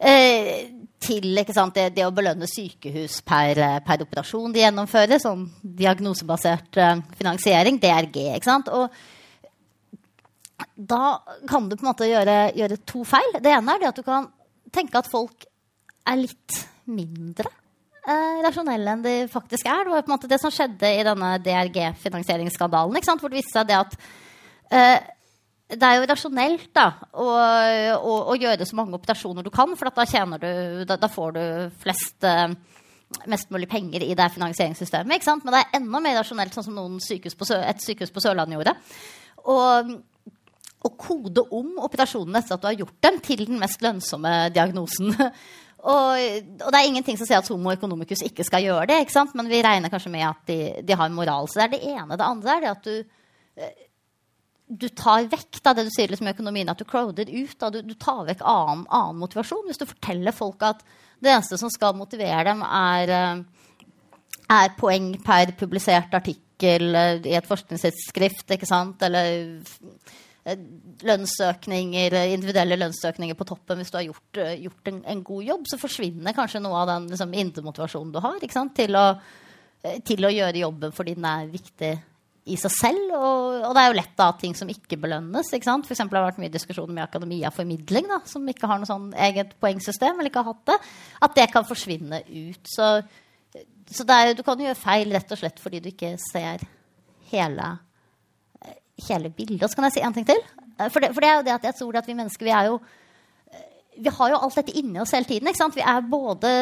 [0.00, 5.20] Eh, til det, det, å belønne sykehus per, per, operasjon de gjennomfører.
[5.22, 7.78] Sånn diagnosebasert eh, finansiering.
[7.80, 8.34] DRG.
[8.34, 8.68] ikke sant?
[8.68, 8.90] Og
[10.74, 13.36] da kan du på en måte gjøre, gjøre, to feil.
[13.40, 14.30] Det ene er at du kan
[14.74, 15.46] tenke at folk
[16.04, 17.50] er litt mindre
[18.08, 19.84] eh, rasjonelle enn de faktisk er.
[19.84, 23.00] Det var på en måte det som skjedde i denne DRG-finansieringsskandalen.
[23.20, 23.98] Hvor det viste seg det at
[24.70, 25.10] eh,
[25.74, 26.86] det er jo rasjonelt da,
[27.16, 27.26] å,
[27.96, 30.04] å, å, gjøre så mange operasjoner du kan, for da,
[30.36, 31.44] du, da, da får du
[31.82, 32.52] flest eh,
[33.30, 35.28] mest mulig penger i det finansieringssystemet.
[35.44, 38.74] Men det er enda mer rasjonelt, sånn som sykehus på, et sykehus på Sørlandet gjorde.
[40.84, 45.14] Å kode om operasjonene etter at du har gjort dem, til den mest lønnsomme diagnosen.
[45.84, 49.02] Og, og, det er ingenting som sier at homo economicus ikke skal gjøre det.
[49.04, 49.34] ikke sant?
[49.36, 51.48] Men vi regner kanskje med at de, de har moral.
[51.50, 52.16] Så det er det ene.
[52.16, 53.26] Det andre er det at du,
[53.60, 53.74] eh,
[54.84, 57.56] du tar vekk da, det du sier liksom, i økonomien, at du crowder ut.
[57.60, 59.66] Da, du, du, tar vekk annen, annen, motivasjon.
[59.68, 60.80] Hvis du forteller folk at
[61.20, 63.76] det eneste som skal motivere dem, er, eh,
[64.56, 69.04] er poeng per publisert artikkel eh, i et forskningstidsskrift, ikke sant?
[69.04, 69.60] eller
[70.44, 75.44] lønnsøkninger, eh, individuelle lønnsøkninger på toppen hvis du har gjort, eh, gjort en, en, god
[75.44, 77.80] jobb, så forsvinner kanskje noe av den liksom, indre du
[78.20, 78.40] har
[78.74, 79.04] til å,
[80.04, 81.92] til, å, gjøre jobben fordi den er viktig
[82.44, 83.14] i seg selv.
[83.16, 85.48] Og, og det er jo lett da ting som ikke belønnes.
[85.56, 85.88] Ikke sant?
[85.88, 88.90] For eksempel, det har vært mye diskusjon med akademia formidling, da, som ikke har noe
[88.90, 90.78] sånn eget poengsystem, eller ikke har hatt det.
[91.24, 92.60] At det kan forsvinne ut.
[92.68, 92.90] Så,
[93.88, 96.68] så er, du kan gjøre feil rett og slett fordi du ikke ser
[97.32, 97.72] hele
[99.08, 99.62] hele bildet.
[99.62, 100.40] Og så kan jeg si en ting til.
[100.78, 102.54] Eh, for det, for det, er jo det at jeg tror at vi mennesker vi
[102.54, 102.78] er jo
[103.52, 103.66] eh,
[104.04, 105.48] Vi har jo alt dette inni oss hele tiden.
[105.48, 105.76] ikke sant?
[105.76, 106.52] Vi er både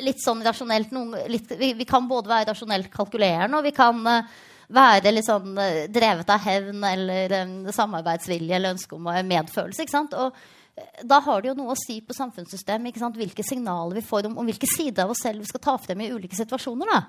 [0.00, 3.98] litt sånn rasjonelt noen, litt, vi, vi, kan både være rasjonelt kalkulerende, og vi kan
[4.08, 4.36] uh,
[4.72, 9.84] være litt sånn uh, drevet av hevn eller um, samarbeidsvilje eller ønske om uh, medfølelse.
[9.84, 10.16] ikke sant?
[10.16, 13.20] Og da har det jo noe å si på samfunnssystemet ikke sant?
[13.20, 16.02] hvilke signaler vi får om, om hvilke sider av oss selv vi skal ta frem
[16.04, 16.92] i ulike situasjoner.
[16.92, 17.00] da.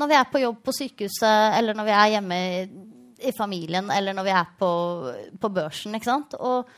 [0.00, 2.62] når vi er på jobb på sykehuset, eller når vi er hjemme i
[3.36, 4.70] familien eller når vi er på,
[5.40, 5.94] på børsen.
[5.96, 6.36] ikke sant?
[6.40, 6.70] Og,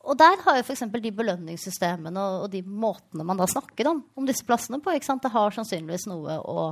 [0.00, 0.84] og der har jo f.eks.
[0.92, 5.08] de belønningssystemene og, og, de måtene man da snakker om, om disse plassene på, ikke
[5.08, 5.24] sant?
[5.24, 6.66] det har sannsynligvis noe å,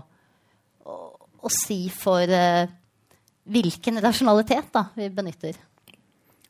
[0.85, 0.99] å,
[1.39, 2.69] å si for eh,
[3.49, 5.57] hvilken rasjonalitet da, vi benytter.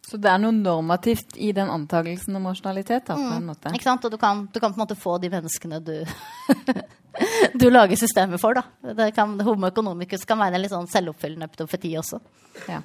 [0.09, 3.05] Så det er noe normativt i den antakelsen om rasjonalitet?
[3.11, 3.49] da, på en mm.
[3.51, 3.73] måte.
[3.77, 4.07] Ikke sant?
[4.09, 5.93] Og du kan, du kan, på en måte få de menneskene du
[7.61, 8.59] du lager systemet for.
[8.59, 8.95] da.
[8.95, 12.21] Det kan, homo economicus kan være en litt sånn selvoppfyllende profeti også.
[12.69, 12.83] Ja.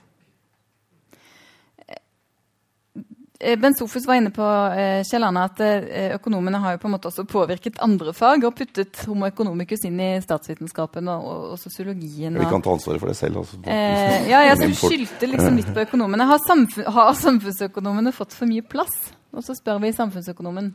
[3.43, 4.45] Bent ben Sofus var inne på
[4.77, 8.55] eh, Kjellane, at eh, økonomene har jo på en måte også påvirket andre fag og
[8.55, 12.37] puttet homo economicus inn i statsvitenskapen og, og, og sosiologien.
[12.39, 13.41] Vi kan ta ansvaret for det selv.
[13.41, 13.59] Altså.
[13.67, 16.29] Eh, ja, jeg skyldte liksom litt på økonomene.
[16.29, 18.95] Har, samfunn, har, samfunnsøkonomene fått for mye plass?
[19.35, 20.71] Og så spør vi samfunnsøkonomen.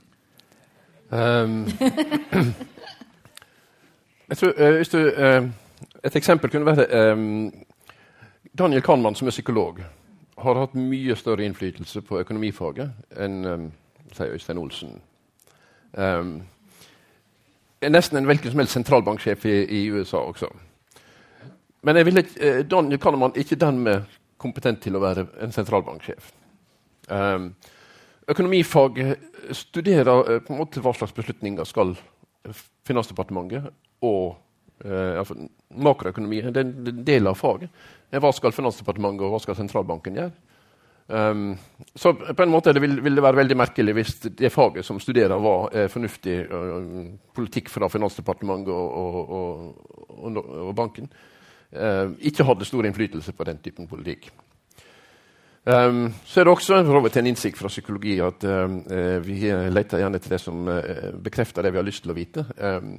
[1.09, 1.63] Um,
[4.29, 5.49] Jeg tror, uh, hvis du, uh,
[6.05, 7.53] et eksempel kunne være um,
[8.59, 9.79] Daniel Kahneman, som er psykolog,
[10.39, 12.91] har hatt mye større innflytelse på økonomifaget
[13.25, 13.65] enn um,
[14.13, 14.99] sier Øystein Olsen.
[15.93, 16.43] Um,
[17.81, 20.51] er nesten en hvilken som helst sentralbanksjef i, i, USA også.
[21.83, 25.57] Men jeg ville, uh, Daniel Kahneman er ikke den med kompetent til å være en
[25.57, 26.33] sentralbanksjef.
[27.09, 27.55] Um,
[28.29, 29.01] økonomifag
[29.57, 31.97] studerer på en måte hva slags beslutninger skal
[32.89, 33.71] Finansdepartementet
[34.07, 34.37] og
[34.85, 35.33] eh,
[35.77, 36.43] makroøkonomi.
[36.49, 37.73] Det er en del av faget.
[38.15, 40.37] Hva skal Finansdepartementet og hva skal sentralbanken gjøre?
[41.09, 41.57] Um,
[41.95, 44.99] så på en måte det vil, vil, det være veldig merkelig hvis det faget som
[45.01, 49.71] studerer, var eh, fornuftig uh, politikk fra Finansdepartementet og, og,
[50.19, 51.09] og, og banken.
[51.73, 54.29] Uh, ikke hadde stor innflytelse på den typen politikk.
[55.69, 56.79] Um, så er det også
[57.21, 58.79] en innsikt fra psykologi at um,
[59.21, 60.71] vi leter gjerne etter det som
[61.21, 62.47] bekrefter det vi har lyst til å vite.
[62.57, 62.95] Um,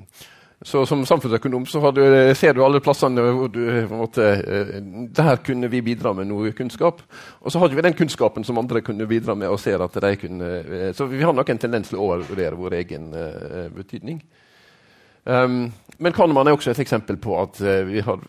[0.62, 2.02] så Som samfunnsøkonom så du,
[2.36, 4.82] ser du alle plassene hvor du måte, eh,
[5.16, 7.02] Der kunne vi bidra med noe kunnskap.
[7.40, 9.48] Og så hadde vi den kunnskapen som andre kunne bidra med.
[9.48, 12.56] og ser at de kunne, eh, Så vi har nok en tendens til å overvurdere
[12.56, 14.22] vår egen uh, betydning.
[15.26, 18.20] Um, men Kahneman er også et eksempel på at uh, har,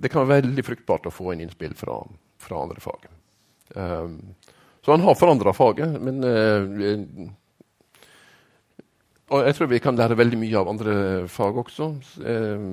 [0.00, 2.02] det kan være veldig fruktbart å få inn innspill fra,
[2.38, 3.21] fra andre fag.
[3.74, 4.34] Um,
[4.82, 7.30] så han har forandra faget, men uh,
[9.32, 10.94] og jeg tror vi kan lære veldig mye av andre
[11.30, 11.86] fag også.
[12.20, 12.66] Eh,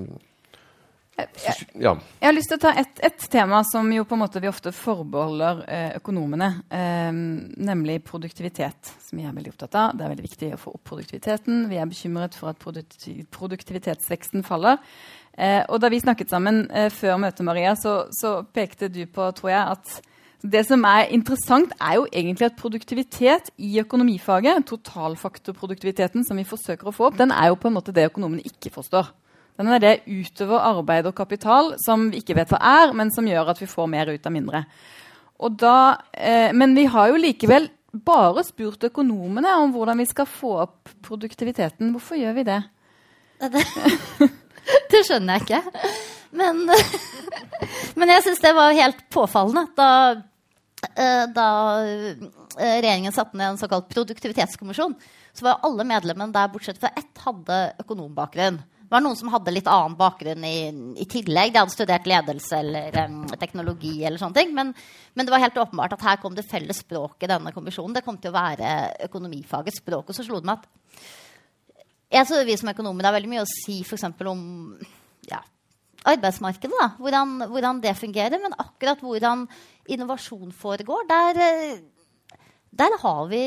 [1.20, 1.94] jeg, ja.
[2.20, 4.50] jeg har lyst til å ta ett et tema som jo på en måte vi
[4.52, 9.96] ofte forbeholder eh, økonomene, eh, nemlig produktivitet, som vi er veldig opptatt av.
[9.96, 11.66] Det er veldig viktig å få opp produktiviteten.
[11.72, 14.80] Vi er bekymret for at produktivitetsveksten faller.
[15.40, 19.32] Eh, og da vi snakket sammen eh, før møtet, Maria, så, så, pekte du på
[19.38, 20.09] tror jeg, at
[20.40, 26.88] det som er interessant, er jo egentlig at produktivitet i økonomifaget, totalfaktorproduktiviteten som vi forsøker
[26.88, 29.10] å få opp, den er jo på en måte det økonomene ikke forstår.
[29.60, 33.28] Den er det utover arbeid og kapital som vi ikke vet hva er, men som
[33.28, 34.64] gjør at vi får mer ut av mindre.
[35.60, 35.76] Da,
[36.14, 40.94] eh, men vi har jo likevel bare spurt økonomene om hvordan vi skal få opp
[41.04, 41.92] produktiviteten.
[41.92, 42.62] Hvorfor gjør vi det?
[43.44, 43.66] Det,
[44.94, 45.92] det skjønner jeg ikke.
[46.40, 46.64] Men,
[48.00, 49.92] men jeg syns det var helt påfallende da
[50.80, 51.48] da
[51.84, 54.96] eh, regjeringen satte ned en såkalt produktivitetskommisjon,
[55.34, 58.60] så var alle medlemmene der bortsett fra ett hadde økonombakgrunn.
[58.90, 61.52] Det var noen som hadde litt annen bakgrunn i, i tillegg.
[61.54, 64.00] De hadde studert ledelse eller um, teknologi.
[64.02, 64.56] eller sånne ting.
[64.58, 64.72] Men,
[65.14, 67.94] men, det var helt åpenbart at her kom det felles språk i denne kommisjonen.
[67.94, 68.72] Det kom til å være
[69.06, 70.10] økonomifagets språk.
[70.10, 71.06] Og så slo det meg at
[72.18, 74.08] jeg tror vi som økonomer har veldig mye å si f.eks.
[74.26, 74.42] om
[76.08, 76.76] arbeidsmarkedet.
[76.76, 76.90] Da.
[77.00, 78.40] Hvordan, hvordan, det fungerer.
[78.42, 79.48] Men akkurat hvordan
[79.90, 81.80] innovasjon foregår, der, eh,
[82.72, 83.44] der har vi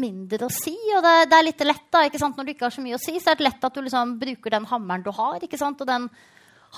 [0.00, 0.74] mindre å si.
[0.96, 3.16] Og det, det er litt lett da, når du ikke har så mye å si,
[3.20, 5.38] så er det lett at du liksom bruker den hammeren du har.
[5.38, 6.08] Og den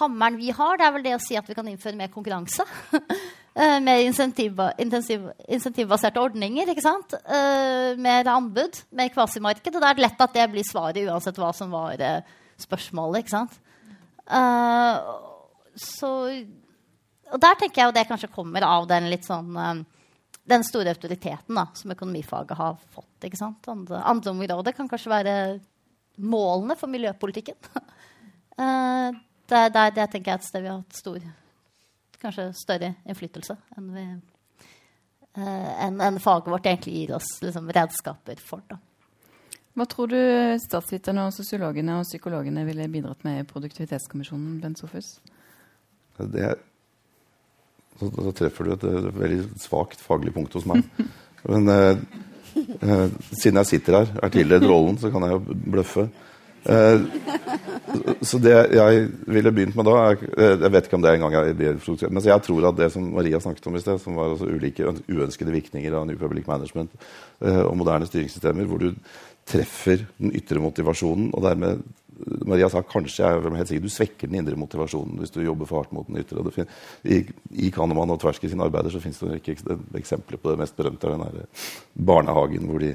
[0.01, 2.65] hammeren vi har, det er vel det å si at vi kan innføre mer konkurranse.
[2.93, 6.69] uh, mer insentivbaserte ordninger.
[6.69, 7.17] ikke sant?
[7.25, 9.73] Uh, mer anbud, mer kvasimarked.
[9.73, 11.97] Og det er lett at det blir svaret uansett hva som var
[12.61, 13.25] spørsmålet.
[13.25, 13.57] ikke sant?
[14.27, 16.11] Så
[17.33, 19.81] og der tenker jeg jo det kanskje kommer av den litt sånn uh,
[20.47, 23.27] den store autoriteten da, som økonomifaget har fått.
[23.27, 23.67] ikke sant?
[23.71, 25.35] Andre, andre områder kan kanskje være
[26.23, 27.59] målene for miljøpolitikken.
[28.61, 29.11] uh,
[29.51, 31.27] det, det, det tenker jeg er et sted vi har hatt stor,
[32.23, 34.05] kanskje større innflytelse enn, vi,
[35.37, 38.63] enn, enn faget vårt egentlig gir oss liksom, redskaper for.
[38.71, 38.79] Da.
[39.77, 40.21] Hva tror du
[40.63, 44.57] statsviterne, og sosiologene og psykologene ville bidratt med i Produktivitetskommisjonen?
[44.63, 45.19] Bent Sofus?
[46.17, 46.57] Det er
[47.97, 50.85] så, så treffer du et, et, veldig svakt faglig punkt hos meg.
[51.51, 52.01] Men eh,
[52.57, 56.07] eh, siden jeg sitter her, er tildelt rollen, så kan jeg jo bløffe.
[56.67, 57.05] Eh,
[58.27, 61.15] så det jeg ville begynt med da er, eh, Jeg vet ikke om det er
[61.15, 64.01] en gang jeg blir men jeg tror at det som Maria snakket om i sted,
[64.01, 66.91] som var altså ulike uønskede virkninger av New Public Management
[67.41, 68.95] eh, og moderne styringssystemer, hvor du
[69.47, 71.85] treffer den ytre motivasjonen og dermed
[72.49, 75.69] Maria sa kanskje jeg er helt sikker, du svekker den indre motivasjonen hvis du jobber
[75.69, 76.65] for hardt mot den ytre.
[77.05, 77.19] I,
[77.67, 81.07] I Kahneman og Tversky sine arbeider så finnes det ikke eksempler på det mest berømte.
[81.07, 81.69] er den der
[82.09, 82.95] barnehagen hvor de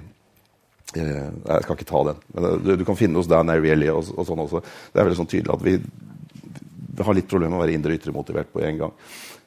[0.95, 2.23] eh, Jeg skal ikke ta den.
[2.33, 4.63] men eh, Du, du kan finne hos Dan Ariely og, og sånn også.
[4.91, 5.77] Det er veldig sånn tydelig at vi
[6.99, 8.97] har litt problemer med å være indre og ytre motivert på en gang.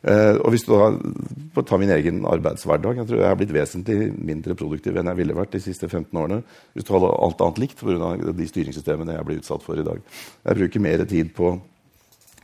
[0.04, 4.10] Uh, og hvis du da, tar min egen arbeidshverdag Jeg tror jeg har blitt vesentlig
[4.12, 6.42] mindre produktiv enn jeg ville vært de siste 15 årene.
[6.76, 8.10] Hvis du holder alt annet likt pga.
[8.36, 10.02] de styringssystemene jeg blir utsatt for i dag.
[10.44, 11.54] Jeg bruker mer tid på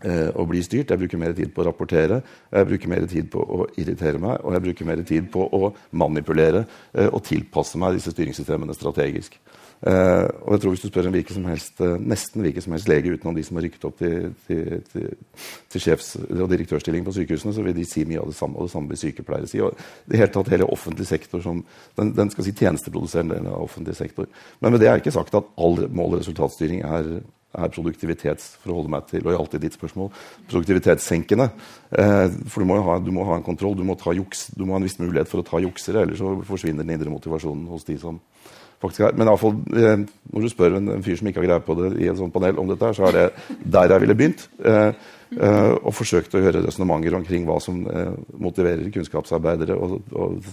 [0.01, 3.43] å bli styrt, jeg bruker mer tid på å rapportere, jeg bruker mer tid på
[3.45, 7.99] å irritere meg, og jeg bruker mer tid på å manipulere uh, og tilpasse meg
[7.99, 9.37] disse styringssystemene strategisk.
[9.81, 12.89] Uh, og jeg tror Hvis du spør en hvilken som helst, nesten hvilken som helst
[12.91, 15.07] lege utenom de som har rykket opp til, til, til,
[15.73, 18.59] til sjefs- og direktørstilling på sykehusene, så vil de si mye av det samme.
[18.59, 19.63] Og det samme vil sykepleiere si.
[19.65, 21.63] Og det hele tatt hele offentlig sektor som
[21.97, 24.29] den, den skal si tjenesteproduserende delen av offentlig sektor.
[24.61, 27.15] Men med det er ikke sagt at all mål- og resultatstyring er,
[27.51, 30.11] er produktivitets for å holde meg til lojalt i ditt spørsmål,
[30.51, 31.49] produktivitetssenkende.
[31.91, 34.75] Eh, for du må, ha, du må, ha, en kontroll, du må, juks, du må,
[34.75, 37.87] ha en viss mulighet for å ta juksere, ellers så forsvinner den indre motivasjonen hos
[37.89, 38.21] de som
[38.81, 39.17] faktisk er.
[39.19, 41.67] Men i alle fall, eh, når du spør en, en, fyr som ikke har greie
[41.67, 43.27] på det i et sånt panel om dette, så er det
[43.77, 44.47] der jeg ville begynt.
[44.65, 44.91] Eh,
[45.37, 50.53] eh, og forsøkt å gjøre resonnementer omkring hva som eh, motiverer kunnskapsarbeidere og, og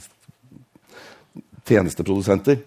[1.68, 2.64] tjenesteprodusenter.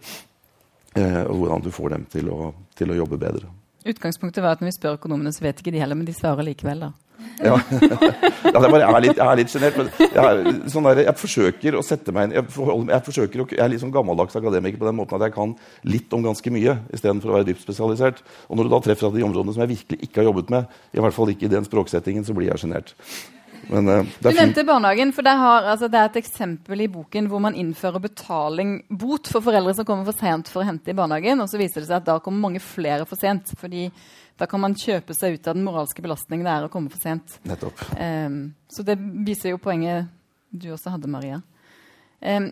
[0.99, 3.60] Eh, og hvordan du får dem til å, til å jobbe bedre.
[3.89, 6.45] Utgangspunktet var at når vi spør økonomene, så vet ikke de heller, men de svarer
[6.47, 6.89] likevel.
[6.89, 6.93] da.
[7.41, 7.57] Ja.
[8.45, 9.79] ja bare, jeg er litt, litt sjenert.
[10.01, 14.37] Jeg, sånn jeg, forsøker å sette meg inn jeg, jeg, jeg, er litt sånn gammeldags
[14.37, 15.55] akademiker på den måten at jeg kan
[15.89, 18.23] litt om ganske mye istedenfor å være dypt spesialisert.
[18.49, 21.05] Og når du da treffer de områdene som jeg virkelig ikke har jobbet med, i
[21.05, 22.97] hvert fall ikke i den språksettingen, så blir jeg sjenert.
[23.71, 27.29] Men, uh, du nevnte barnehagen, for det, har, altså, det, er et eksempel i boken
[27.31, 30.97] hvor man innfører betaling, bot for foreldre som kommer for sent for å hente i
[30.99, 31.43] barnehagen.
[31.45, 33.55] Og så viser det seg at da kommer mange flere for sent.
[33.61, 33.89] fordi
[34.41, 37.03] da kan man kjøpe seg ut av den moralske belastningen det er å komme for
[37.03, 37.37] sent.
[37.45, 37.83] Nettopp.
[37.93, 38.41] Um,
[38.73, 40.09] så det viser jo poenget
[40.51, 41.43] du også hadde, Maria.
[42.25, 42.49] Um,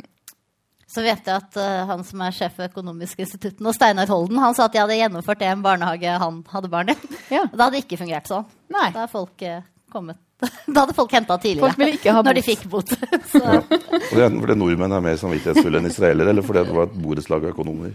[0.89, 4.39] så vet jeg at uh, han som er sjef for Økonomisk institutt nå, Steinar Holden,
[4.41, 6.97] han sa at de hadde gjennomført det i en barnehage han hadde barn i.
[7.33, 7.43] Ja.
[7.49, 8.47] Det hadde ikke fungert sånn.
[8.73, 8.89] Nei.
[8.95, 10.21] Da, folk, uh, kommet,
[10.75, 11.67] da hadde folk henta tidligere.
[11.67, 12.29] Folk ville ikke ha bot.
[12.29, 12.93] Når de fikk bot.
[12.95, 13.59] ja.
[13.67, 17.55] det, fordi nordmenn er mer samvittighetsfulle enn israelere, eller fordi det var et borettslag av
[17.57, 17.95] økonomer?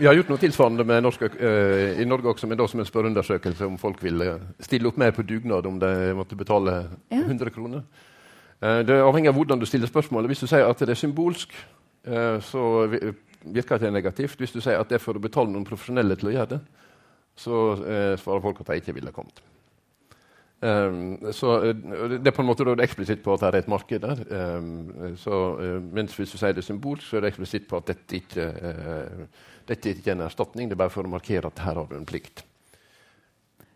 [0.00, 2.88] Vi har gjort noe tilsvarende med norsk, uh, i Norge også, men da som en
[2.88, 4.30] spørreundersøkelse om folk ville
[4.64, 6.76] stille opp mer på dugnad om de måtte betale
[7.12, 7.84] 100 kroner.
[8.60, 10.32] Uh, det avhenger av hvordan du stiller spørsmålet.
[10.32, 11.52] Hvis du sier at det er symbolsk,
[12.08, 14.36] uh, så virker det negativt.
[14.40, 16.64] Hvis du sier at det er for å betale noen profesjonelle til å gjøre det,
[17.40, 17.60] så
[18.20, 19.38] svarer folk at de ikke ville kommet.
[20.60, 24.02] Um, så Det er på en måte da eksplisitt på at det er et marked
[24.04, 24.18] der.
[24.58, 25.36] Um, så,
[25.80, 28.50] mens hvis du sier det symbolsk, så er det eksplisitt på at dette ikke
[29.70, 31.94] dette er ikke en erstatning, det er bare for å markere at her har du
[31.98, 32.42] en plikt.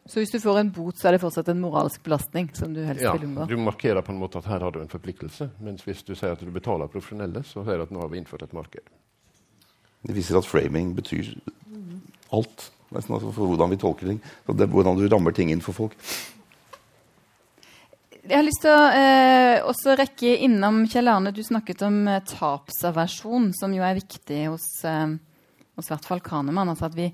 [0.04, 2.50] Så hvis du får en bot, så er det fortsatt en moralsk belastning?
[2.52, 3.46] som Du helst ja, vil unngå?
[3.48, 5.48] du markerer på en måte at her har du en forpliktelse.
[5.64, 8.20] Mens hvis du sier at du betaler profesjonelle, så sier du at nå har vi
[8.20, 8.90] innført et marked.
[10.04, 11.30] Det viser at framing betyr
[12.36, 12.68] alt.
[12.92, 14.20] Nesten altså for hvordan vi tolker ting.
[14.44, 15.96] Hvordan du rammer ting inn for folk.
[18.24, 21.28] Jeg har lyst til å eh, også rekke innom Kjell Arne.
[21.34, 25.10] Du snakket om eh, tapsaversjon, som jo er viktig hos eh,
[25.76, 26.70] hos hvert fall Kanemann.
[26.72, 27.10] Altså at vi,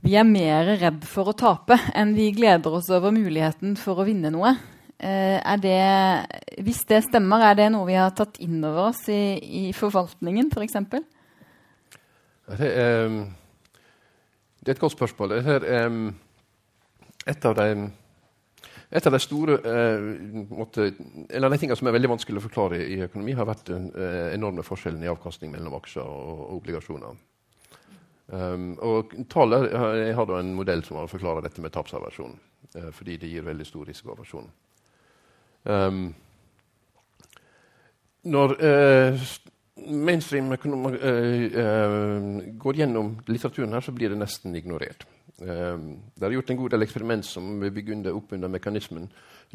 [0.00, 4.06] vi, er mer redd for å tape enn vi gleder oss over muligheten for å
[4.08, 4.54] vinne noe.
[4.96, 5.76] Eh, det,
[6.64, 10.48] hvis det stemmer, er det noe vi har tatt inn over oss i, i forvaltningen
[10.48, 10.80] f.eks.?
[12.46, 13.20] For det, er,
[14.64, 15.36] det er et godt spørsmål.
[15.36, 16.02] Det er
[17.26, 17.68] et av de
[18.90, 20.08] et av de store eh,
[20.50, 20.90] måtte,
[21.34, 24.34] av de tingene som er veldig vanskelig å forklare i økonomi, har vært den eh,
[24.34, 27.16] enorme forskjellen i avkastning mellom aksjer og, og obligasjoner.
[28.26, 29.68] Um, og taler,
[30.00, 32.32] Jeg har da en modell som har forklarer dette med tapsaversjon,
[32.76, 34.48] Eh, fordi det gir veldig stor risikoaversjon.
[35.66, 36.14] Um,
[38.26, 39.24] når uh,
[39.86, 45.06] mainstream økonomer uh, går gjennom litteraturen, her, så blir det nesten ignorert.
[45.36, 49.08] Um, det er gjort en god del eksperiment som vil bygge opp under mekanismen.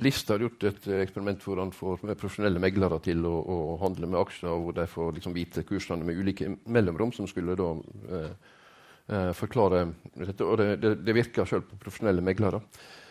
[0.06, 4.22] List har gjort et eksperiment hvor han får profesjonelle meglere til å, å, handle med
[4.22, 7.72] aksjer, hvor de får liksom, vite kursene med ulike mellomrom, som skulle da
[8.16, 10.46] eh, forklare dette.
[10.46, 12.62] Og det, det, det virker sjøl på profesjonelle meglere.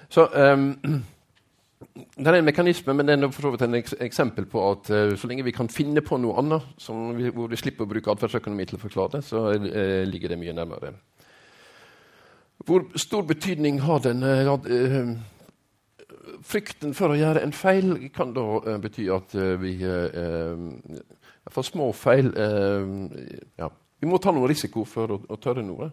[0.09, 0.57] Så eh,
[2.17, 5.15] det er en mekanisme, men det er for så vidt et eksempel på at uh,
[5.17, 8.67] så lenge vi kan finne på noe annet vi, hvor vi slipper å bruke atferdsøkonomi
[8.69, 10.93] til å forklare det, så uh, ligger det mye nærmere.
[12.67, 15.13] Hvor stor betydning har denne uh,
[16.47, 19.75] Frykten for å gjøre en feil kan da bety at vi
[21.53, 23.69] får små feil ja,
[24.01, 25.91] vi må ta noe risiko for å, å tørre noe.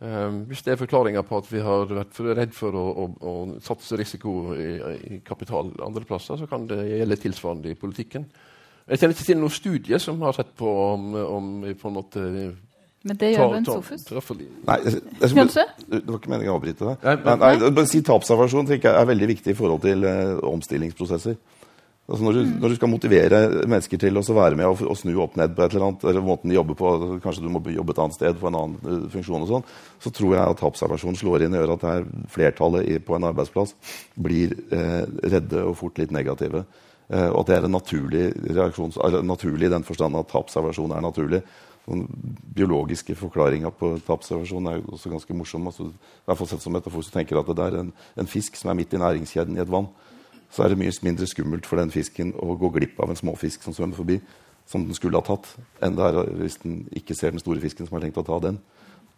[0.00, 3.04] Um, hvis det er forklaringa på at vi har vært for redd for å, å,
[3.20, 8.24] å satse risiko i, i, kapital andre plasser, så kan det gjelde tilsvarende i politikken.
[8.86, 12.24] Jeg kjenner ikke til noen studie som har sett på om, om på en måte
[13.00, 14.02] men det gjør vel en Sofus?
[14.04, 17.06] Nei, jeg, jeg, jeg, det var ikke meningen å avbryte deg.
[17.06, 21.38] Nei, nei, nei, si Tapsaversjon er veldig viktig i forhold til uh, omstillingsprosesser.
[22.10, 25.12] Altså når, du, når, du, skal motivere mennesker til å være med og, og, snu
[25.22, 26.90] opp ned på et eller annet, eller måten de jobber på,
[27.22, 29.66] kanskje du må jobbe et annet sted på en annen uh, funksjon, og sånn,
[30.02, 33.28] så tror jeg at tapsavversjon slår inn og gjør at det flertallet i, på en
[33.30, 33.72] arbeidsplass
[34.20, 36.66] blir uh, redde og fort litt negative.
[37.08, 38.92] Uh, og at det er en naturlig reaksjon,
[39.24, 41.44] naturlig i den forstand at tapsavversjon er naturlig.
[41.86, 42.04] Den
[42.54, 45.66] biologiske forklaringa på tapsavversjon er også ganske morsom.
[45.66, 48.58] Altså, i hvert fall sett som metafor så tenker at det er en, en fisk
[48.60, 49.90] som er midt i næringskjeden i et vann
[50.50, 53.62] så er det mye mindre skummelt for den fisken å gå glipp av en småfisk
[53.62, 54.18] som svømmer forbi,
[54.66, 55.46] som den skulle ha tatt,
[55.82, 58.38] enn det er hvis den ikke ser den store fisken som har tenkt å ta
[58.42, 58.58] den.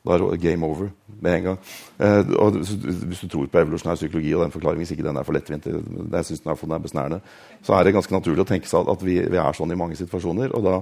[0.02, 0.88] Da er det game over
[1.22, 1.58] med en gang.
[2.02, 5.26] Eh, og hvis du tror på evolusjonær psykologi og den forklaringen, hvis ikke den er
[5.28, 7.20] for lettvint, jeg synes den er, den er besnærende,
[7.62, 9.98] så er det ganske naturlig å tenke seg at vi, vi, er sånn i mange
[10.00, 10.56] situasjoner.
[10.58, 10.80] og da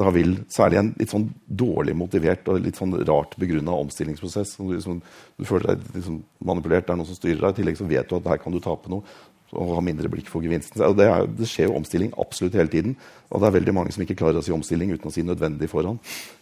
[0.00, 4.70] da vil særlig en litt sånn dårlig motivert og litt sånn rart begrunna omstillingsprosess du,
[4.72, 5.02] liksom,
[5.36, 7.52] du, føler deg liksom manipulert, det er noen som styrer deg.
[7.52, 9.04] I tillegg så vet du at her kan du tape noe
[9.52, 10.80] og ha mindre blikk for gevinsten.
[10.96, 12.94] Det, er, det, skjer jo omstilling absolutt hele tiden.
[13.28, 15.68] Og det er veldig mange som ikke klarer å si omstilling uten å si nødvendig
[15.68, 15.98] foran.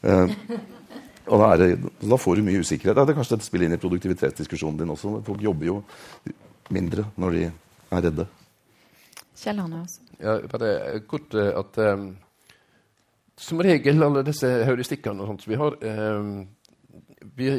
[0.06, 0.30] Eh,
[1.26, 1.72] og da, det,
[2.04, 2.94] da, får du mye usikkerhet.
[2.94, 5.16] Det er kanskje dette spiller inn i produktivitetsdiskusjonen din også.
[5.26, 5.80] Folk jobber jo
[6.70, 8.30] mindre når de er redde.
[9.42, 10.06] Kjell Arne også.
[10.22, 12.12] Ja, bare kort at um
[13.40, 16.32] som regel alle disse heuristikkene og sånt vi har eh,
[17.38, 17.52] vi,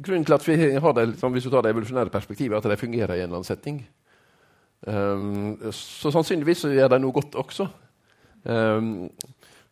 [0.00, 2.72] Grunnen til at vi har det, liksom, hvis du tar det evolusjonære perspektivet, er at
[2.72, 3.82] de fungerer i en eller annen setting.
[4.88, 7.66] Um, så sannsynligvis så gjør de noe godt også.
[8.48, 9.10] Um,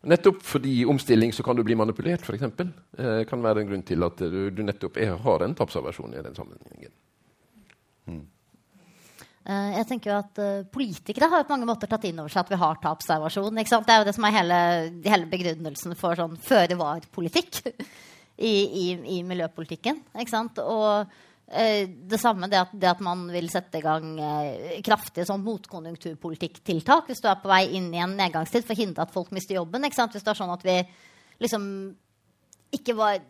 [0.05, 2.45] nettopp fordi omstilling så kan du bli manipulert, f.eks.
[2.45, 6.21] Uh, kan være en grunn til at du, du nettopp er, har en tapsaversjon i
[6.21, 6.93] den sammenhengen.
[9.47, 12.43] Eh, jeg tenker jo at uh, Politikere har på mange måter tatt inn over seg
[12.43, 13.55] at vi har tapsavasjon.
[13.55, 14.59] Det er jo det som er hele,
[15.05, 17.61] hele begrunnelsen for sånn føre-var-politikk
[18.49, 18.85] i, i,
[19.15, 20.03] i, miljøpolitikken.
[20.19, 24.19] Og uh, det samme det at, det at, man vil sette i gang
[24.85, 29.07] kraftige sånn motkonjunkturpolitikktiltak hvis du er på vei inn i en nedgangstid for å hindre
[29.07, 29.87] at folk mister jobben.
[29.87, 30.77] Hvis det er sånn at vi
[31.39, 31.65] liksom
[32.75, 33.23] ikke var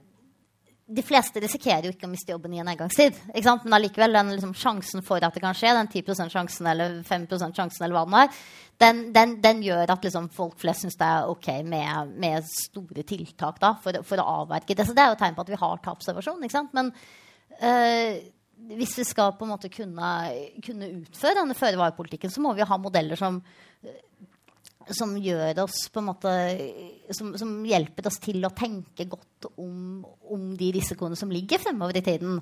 [0.90, 3.18] de fleste risikerer jo ikke å miste jobben i en nedgangstid.
[3.30, 7.60] Men allikevel, den liksom, sjansen for at det kan skje, den 10% sjansen eller 5%
[7.60, 8.42] sjansen, eller hva den er,
[8.80, 13.06] den, den, den gjør at liksom, folk flest syns det er ok med, med store
[13.06, 14.88] tiltak da, for, for, å avverge det.
[14.88, 16.70] Så det er jo tegn på at vi har tapsobservasjon.
[16.74, 16.94] Men
[17.60, 18.20] øh,
[18.80, 20.14] hvis vi skal på en måte kunne,
[20.66, 23.44] kunne utføre denne føre-var-politikken, så må vi ha modeller som
[24.96, 26.32] som gjør oss på en måte
[27.16, 32.00] som, som, hjelper oss til å tenke godt om, om, de risikoene som ligger fremover
[32.00, 32.40] i tiden.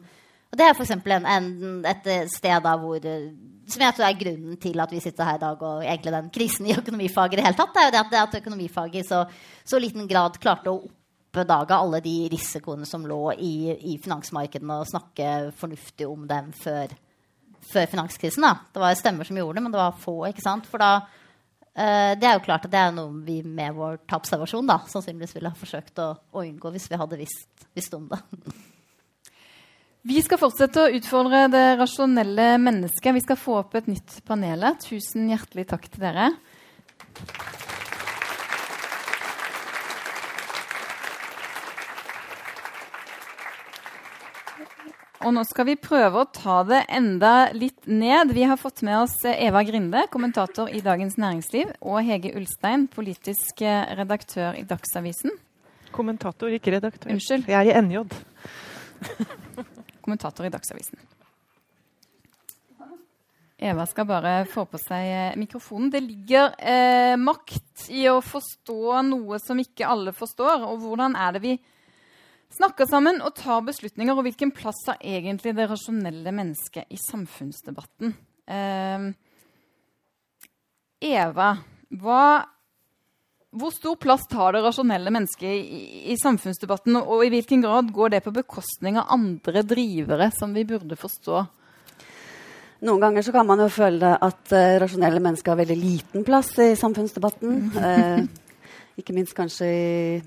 [0.47, 0.93] Og det er f.eks.
[0.95, 5.43] Et sted da hvor Som jeg tror er grunnen til at vi sitter her i
[5.43, 8.13] dag, og egentlig den krisen i økonomifaget i det hele tatt, er jo det at,
[8.13, 9.25] det at økonomifaget i så,
[9.67, 10.85] så liten grad klarte å
[11.37, 16.95] oppdage alle de risikoene som lå i, i finansmarkedene, og snakke fornuftig om dem før,
[17.67, 18.47] før finanskrisen.
[18.47, 18.55] Da.
[18.71, 20.21] Det var stemmer som gjorde det, men det var få.
[20.29, 20.69] ikke sant?
[20.71, 20.93] For da
[21.77, 25.51] det er jo klart at det er noe vi med vår tapsavasjon da, sannsynligvis ville
[25.51, 28.17] ha forsøkt å, å unngå hvis vi hadde visst, visst, om det.
[30.07, 33.11] Vi skal fortsette å utfordre det rasjonelle mennesket.
[33.17, 34.63] Vi skal få opp et nytt panel.
[34.79, 36.29] Tusen hjertelig takk til dere.
[45.27, 48.29] Og nå skal vi prøve å ta det enda litt ned.
[48.31, 53.59] Vi har fått med oss Eva Grinde, kommentator i Dagens Næringsliv, og Hege Ulstein, politisk
[53.59, 55.35] eh, redaktør i Dagsavisen.
[55.91, 57.11] Kommentator, ikke redaktør.
[57.11, 57.51] Unnskyld.
[57.51, 58.05] Jeg er i NJ.
[60.05, 61.03] kommentator i Dagsavisen.
[63.67, 65.91] Eva skal bare få på seg eh, mikrofonen.
[65.91, 70.69] Det ligger eh, makt i å forstå noe som ikke alle forstår.
[70.71, 71.59] Og hvordan er det vi
[72.53, 74.15] snakker sammen og tar beslutninger.
[74.15, 78.13] Og hvilken plass har egentlig det rasjonelle mennesket i samfunnsdebatten?
[78.47, 79.07] Eh,
[81.07, 81.51] Eva,
[82.01, 82.21] hva,
[83.53, 85.81] hvor stor plass tar det rasjonelle mennesket i,
[86.13, 86.97] i, samfunnsdebatten?
[87.03, 91.45] Og i hvilken grad går det på bekostning av andre drivere som vi burde forstå?
[92.87, 96.51] Noen ganger så kan man jo føle at uh, rasjonelle mennesker har veldig liten plass
[96.61, 97.55] i samfunnsdebatten.
[97.73, 98.25] Uh,
[99.01, 100.19] ikke minst kanskje i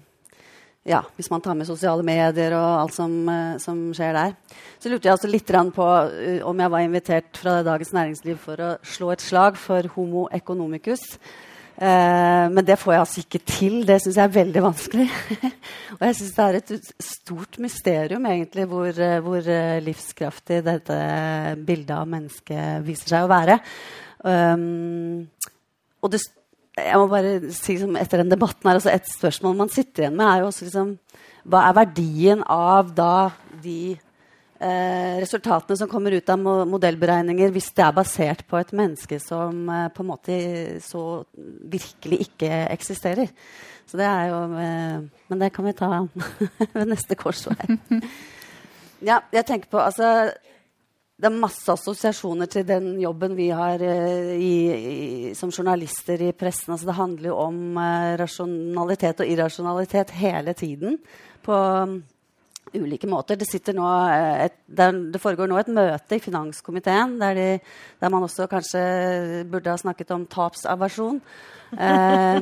[0.88, 4.32] ja, hvis man tar med sosiale medier og alt som, uh, som skjer der.
[4.80, 8.64] Så lurte jeg også litt på uh, om jeg var invitert fra Dagens Næringsliv for
[8.64, 11.04] å slå et slag for homo economicus.
[11.80, 13.76] Uh, men det får jeg altså ikke til.
[13.88, 15.08] Det syns jeg er veldig vanskelig.
[15.98, 19.52] og jeg syns det er et stort mysterium egentlig hvor, hvor
[19.84, 21.00] livskraftig dette
[21.60, 23.60] bildet av mennesket viser seg å være.
[24.24, 25.28] Um,
[26.00, 26.24] og det
[26.78, 30.16] jeg må bare si som etter den debatten her, altså Et spørsmål man sitter igjen
[30.16, 30.94] med, er jo også liksom
[31.50, 33.14] Hva er verdien av da
[33.62, 36.40] de eh, resultatene som kommer ut av
[36.70, 40.38] modellberegninger, hvis det er basert på et menneske som eh, på en måte
[40.84, 41.24] så
[41.72, 43.32] virkelig ikke eksisterer?
[43.90, 45.90] Så det er jo eh, Men det kan vi ta
[46.76, 47.78] ved neste korsvei.
[49.00, 50.28] Ja, jeg tenker på altså
[51.20, 56.32] det er masse assosiasjoner til den jobben vi har uh, i, i, som journalister i
[56.32, 56.72] pressen.
[56.72, 60.96] Altså, det handler jo om uh, rasjonalitet og irrasjonalitet hele tiden
[61.44, 61.58] på
[62.74, 63.38] ulike måter.
[63.40, 67.48] Det, nå, uh, et, det, foregår nå et møte i finanskomiteen der, de,
[68.02, 68.82] der man også kanskje
[69.50, 71.22] burde ha snakket om tapsaversjon.
[71.70, 72.40] Eh,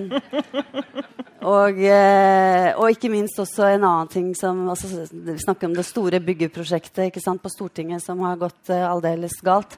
[1.54, 5.84] og, eh, og, ikke minst også en annen ting som altså, Vi snakker om det
[5.86, 9.76] store byggeprosjektet sant, på Stortinget som har gått eh, aldeles galt.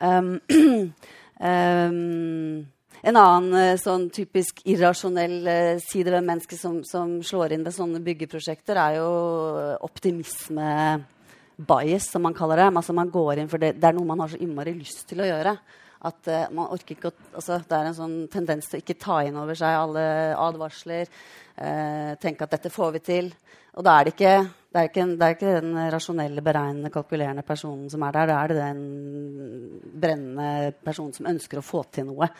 [0.00, 0.36] Um,
[1.40, 2.64] um,
[3.06, 7.76] En annen eh, sånn typisk irrasjonell eh, side ved mennesket som, som, slår inn ved
[7.76, 9.10] sånne byggeprosjekter, er jo
[9.86, 10.70] optimisme
[11.56, 12.70] bias, som man kaller det.
[12.72, 15.22] Altså man går inn for det, det er noe man har så innmari lyst til
[15.22, 15.54] å gjøre.
[16.06, 18.98] At uh, man orker ikke å, altså, Det er en sånn tendens til å ikke
[19.00, 20.04] ta inn over seg alle
[20.36, 21.08] advarsler.
[21.56, 23.32] Uh, tenke at dette får vi til.
[23.78, 24.34] Og da er det ikke,
[24.74, 28.30] det er ikke, det er ikke den rasjonelle, beregnende, kalkulerende personen som er der.
[28.30, 32.34] Da er det den brennende personen som ønsker å få til noe.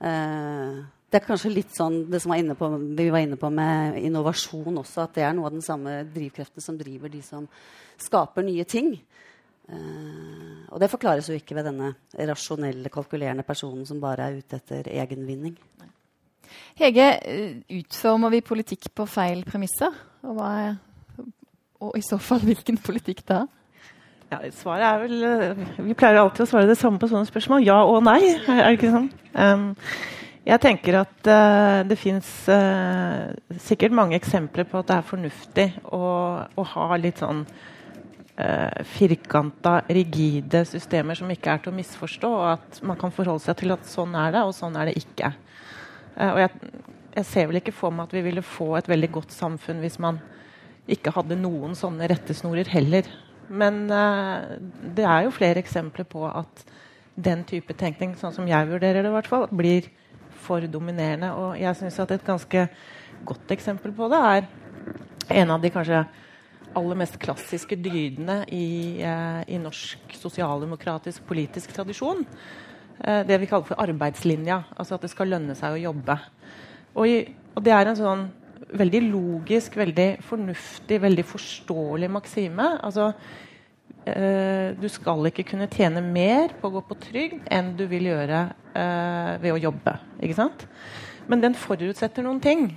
[0.00, 2.68] Uh, det er kanskje litt sånn det som var på,
[2.98, 6.64] vi var inne på med innovasjon også, at det er noe av den samme drivkreften
[6.64, 7.46] som driver de som
[8.02, 8.94] skaper nye ting.
[9.66, 11.94] Uh, og det forklares jo ikke ved denne
[12.30, 15.56] rasjonelle, kalkulerende personen som bare er ute etter egenvinning.
[16.76, 19.94] Hege, eh, utformer vi politikk på feil premisser?
[20.26, 20.76] Og, er,
[21.80, 23.44] og i så fall, hvilken politikk da?
[24.26, 27.62] Ja, svaret er vel eh, Vi pleier alltid å svare det samme på sånne spørsmål.
[27.66, 28.20] Ja og nei.
[28.50, 29.08] Er det ikke sånn?
[29.36, 29.68] Um,
[30.46, 35.66] jeg tenker at uh, det fins uh, sikkert mange eksempler på at det er fornuftig
[35.94, 36.02] å,
[36.46, 42.46] å ha litt sånn uh, firkanta, rigide systemer som ikke er til å misforstå, og
[42.52, 45.32] at man kan forholde seg til at sånn er det, og sånn er det ikke.
[46.14, 46.72] Uh, og jeg,
[47.18, 49.98] jeg, ser vel ikke for meg at vi ville få et veldig godt samfunn hvis
[50.02, 50.22] man
[50.86, 53.10] ikke hadde noen sånne rettesnorer heller.
[53.48, 54.56] Men uh,
[54.96, 56.64] det er jo flere eksempler på at
[57.16, 59.88] den type tenkning, sånn som jeg vurderer det, i hvert fall, blir
[60.46, 61.32] for dominerende.
[61.32, 62.66] Og jeg syns at et ganske
[63.26, 64.48] godt eksempel på det er
[65.40, 66.04] en av de kanskje
[66.76, 72.26] aller mest klassiske dydene i, uh, i norsk sosialdemokratisk politisk tradisjon.
[73.00, 74.62] Uh, det vi kaller for arbeidslinja.
[74.76, 76.18] Altså at det skal lønne seg å jobbe.
[76.96, 77.22] Og, i,
[77.56, 78.26] og det er en sånn
[78.76, 82.68] veldig logisk, veldig fornuftig, veldig forståelig maksime.
[82.86, 83.10] Altså,
[84.06, 88.10] eh, du skal ikke kunne tjene mer på å gå på trygd enn du vil
[88.10, 88.42] gjøre
[88.74, 89.96] eh, ved å jobbe.
[90.20, 90.66] Ikke sant?
[91.26, 92.68] Men den forutsetter noen ting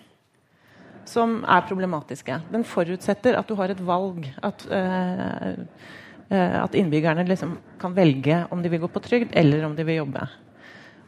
[1.09, 2.41] som er problematiske.
[2.53, 4.27] Den forutsetter at du har et valg.
[4.45, 5.55] At, uh,
[6.29, 9.85] uh, at innbyggerne liksom kan velge om de vil gå på trygd eller om de
[9.87, 10.27] vil jobbe.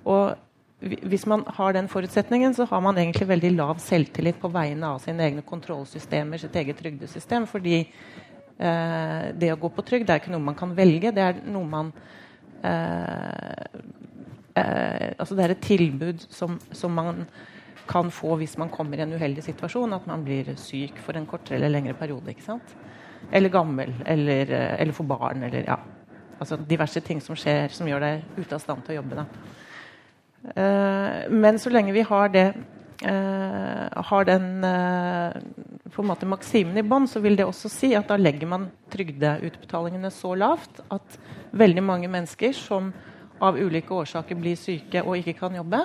[0.10, 0.34] Og
[0.82, 5.00] hvis man har den forutsetningen, så har man egentlig veldig lav selvtillit på vegne av
[5.04, 7.46] sine egne kontrollsystemer, sitt eget trygdesystem.
[7.50, 11.14] Fordi eh, det å gå på trygd er ikke noe man kan velge.
[11.14, 11.94] Det er noe man
[14.62, 17.24] altså det er et tilbud som, som man
[17.92, 21.28] kan få hvis man kommer i en uheldig situasjon, at man blir syk for en
[21.30, 22.30] kortere eller lengre periode.
[22.32, 22.76] ikke sant?
[23.32, 25.80] Eller gammel, eller, eh, eller får barn, eller ja.
[26.42, 29.20] Altså diverse ting som skjer som gjør deg ute av stand til å jobbe.
[29.20, 29.26] Da.
[30.42, 32.48] Uh, men så lenge vi har det
[33.06, 35.38] uh, har den uh,
[35.92, 38.70] på en måte maksimen i bånn, så vil det også si at da legger man
[38.94, 41.18] trygdeutbetalingene så lavt at
[41.58, 42.92] veldig mange mennesker som
[43.42, 45.82] av ulike årsaker blir syke og ikke kan jobbe,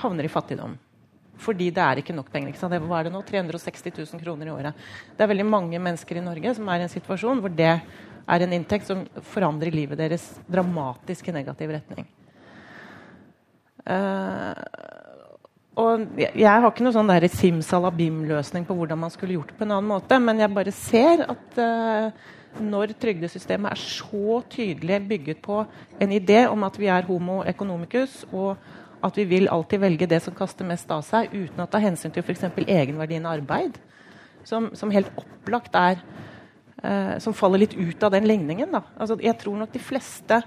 [0.00, 0.76] havner i fattigdom.
[1.40, 2.54] Fordi det er ikke nok penger.
[2.54, 3.20] Ikke det, hva er det nå?
[3.28, 4.84] 360 000 kroner i året.
[5.16, 7.74] Det er veldig mange mennesker i Norge som er i en situasjon hvor det
[8.26, 12.08] er en inntekt som forandrer livet deres dramatisk i negativ retning.
[13.86, 14.52] Uh,
[15.76, 19.74] og jeg, har ikke noen sånn simsalabim-løsning på hvordan man skulle gjort det på en
[19.76, 22.24] annen måte, men jeg bare ser at uh,
[22.64, 25.60] når trygdesystemet er så tydelig bygget på
[26.00, 28.56] en idé om at vi er homo economicus, og
[29.04, 32.14] at vi vil alltid velge det som kaster mest av seg, uten å ta hensyn
[32.14, 32.46] til f.eks.
[32.64, 33.76] egenverdien av arbeid,
[34.46, 35.98] som, som, helt opplagt er
[36.82, 38.76] eh, Som faller litt ut av den ligningen.
[38.94, 40.38] Altså, jeg tror nok de fleste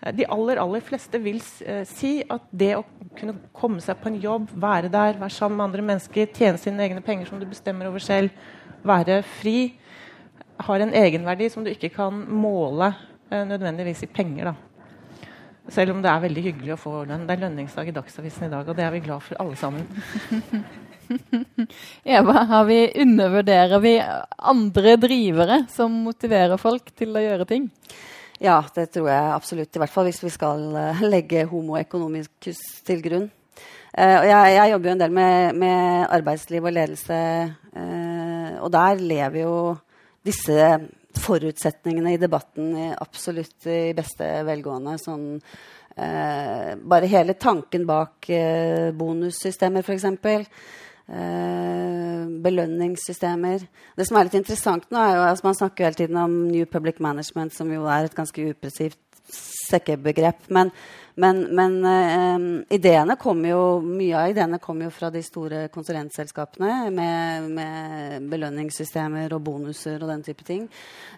[0.00, 2.86] de aller aller fleste vil eh, si at det å
[3.18, 6.86] kunne komme seg på en jobb, være der, være sammen med andre mennesker, tjene sine
[6.86, 8.32] egne penger som du bestemmer over selv,
[8.86, 9.74] være fri,
[10.60, 12.94] har en egenverdi som du ikke kan måle
[13.28, 14.52] eh, nødvendigvis i penger.
[14.52, 15.26] da.
[15.70, 17.26] Selv om det er veldig hyggelig å få lønn.
[17.28, 19.84] Det er lønningsdag i Dagsavisen i dag, og det er vi glad for alle sammen.
[22.16, 27.68] Eva, har vi, undervurderer vi andre drivere som motiverer folk til å gjøre ting?
[28.40, 29.74] Ja, det tror jeg absolutt.
[29.76, 31.76] I hvert fall hvis vi skal uh, legge homo
[32.40, 33.28] til grunn.
[33.90, 37.20] Uh, jeg, jeg, jobber jo en del med, med arbeidsliv og ledelse,
[37.74, 39.54] uh, og der lever jo
[40.24, 40.56] disse
[41.18, 44.96] forutsetningene i debatten absolutt i beste velgående.
[45.00, 45.26] Sånn,
[45.96, 50.06] eh, bare hele tanken bak eh, bonussystemer, f.eks.
[51.10, 53.64] Eh, belønningssystemer.
[53.98, 56.36] Det som er litt interessant nå, er jo at altså man snakker hele tiden om
[56.46, 58.98] New Public Management, som jo er et ganske upresivt
[59.34, 60.48] sekkebegrep.
[60.48, 60.70] Men,
[61.20, 66.90] men, men uh, ideene kommer jo, mye av ideene kommer jo fra de store konsulentselskapene
[66.94, 70.68] med, med belønningssystemer og bonuser og den type ting.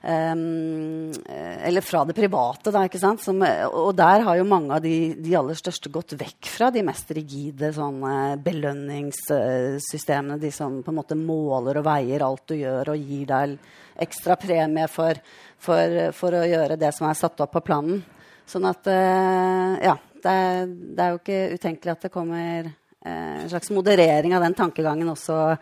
[0.03, 2.85] Um, eller fra det private, da.
[2.89, 3.23] ikke sant?
[3.25, 6.83] Som, og der har jo mange av de, de, aller største gått vekk fra de
[6.87, 10.41] mest rigide sånne belønningssystemene.
[10.43, 13.57] De som på en måte måler og veier alt du gjør og gir deg
[14.01, 15.19] ekstra premie for,
[15.61, 18.03] for, for å gjøre det som er satt opp på planen.
[18.49, 19.99] Sånn at uh, Ja.
[20.23, 20.33] Det,
[20.95, 25.09] det, er jo ikke utenkelig at det kommer uh, en slags moderering av den tankegangen
[25.11, 25.57] også,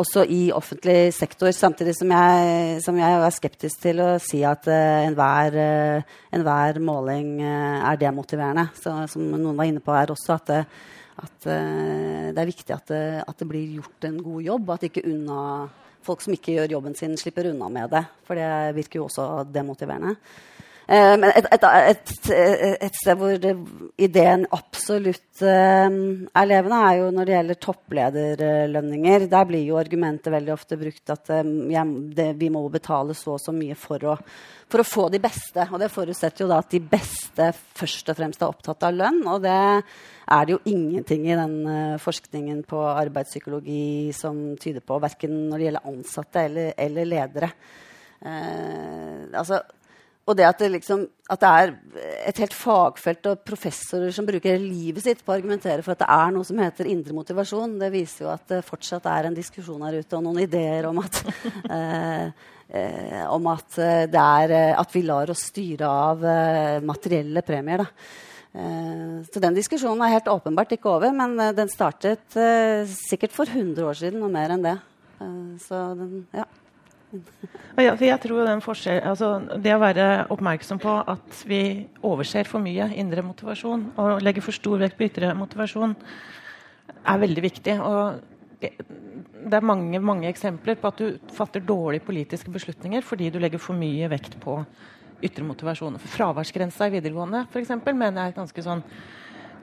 [0.00, 1.52] også i offentlig sektor.
[1.52, 5.58] Samtidig som jeg, som jeg, er skeptisk til å si at uh, enhver,
[6.32, 8.70] enhver måling er demotiverende.
[8.80, 10.62] Så, som noen var inne på her også, at det,
[11.20, 14.88] at det er viktig at det, at det, blir gjort en god jobb, og at
[14.88, 15.42] ikke unna
[16.06, 18.04] folk som ikke gjør jobben sin, slipper unna med det.
[18.26, 20.14] For det virker jo også demotiverende.
[20.86, 22.10] Eh, men et, et, et,
[22.86, 23.46] et, sted hvor
[23.98, 29.24] ideen absolutt uh, er levende, er jo når det gjelder topplederlønninger.
[29.32, 33.54] Der blir jo argumentet veldig ofte brukt at det, vi må betale så og så
[33.56, 34.14] mye for å,
[34.70, 35.66] for å, få de beste.
[35.72, 37.48] Og det forutsetter jo da at de beste
[37.80, 39.24] først og fremst er opptatt av lønn.
[39.26, 41.56] Og det er det jo ingenting i den
[42.02, 47.50] forskningen på arbeidspsykologi som tyder på, verken når det gjelder ansatte eller, eller ledere.
[48.22, 49.60] Eh, altså,
[50.26, 51.72] og det at det, liksom, at det, er
[52.26, 56.08] et helt fagfelt og professorer som bruker livet sitt på å argumentere for at det
[56.10, 59.86] er noe som heter indre motivasjon, det viser jo at det fortsatt er en diskusjon
[59.86, 61.20] her ute og noen ideer om at,
[61.76, 62.26] eh,
[62.74, 67.86] eh, om at, eh, er, eh, at vi lar oss styre av eh, materielle premier.
[68.56, 72.38] Så den diskusjonen er helt åpenbart ikke over, men den startet
[72.88, 74.72] sikkert for 100 år siden og mer enn det.
[75.60, 76.46] så den, ja.
[77.76, 81.60] Ja, jeg tror den forskjell, altså Det å være oppmerksom på at vi
[82.00, 85.92] overser for mye indre motivasjon og legger for stor vekt på ytre motivasjon,
[87.06, 87.76] er veldig viktig.
[87.84, 88.22] Og
[88.62, 93.60] det er mange, mange eksempler på at du fatter dårlige politiske beslutninger fordi du legger
[93.62, 94.58] for mye vekt på
[95.26, 96.00] ytre motivasjon.
[96.16, 98.84] Fraværsgrensa i videregående for eksempel, mener jeg er et ganske sånn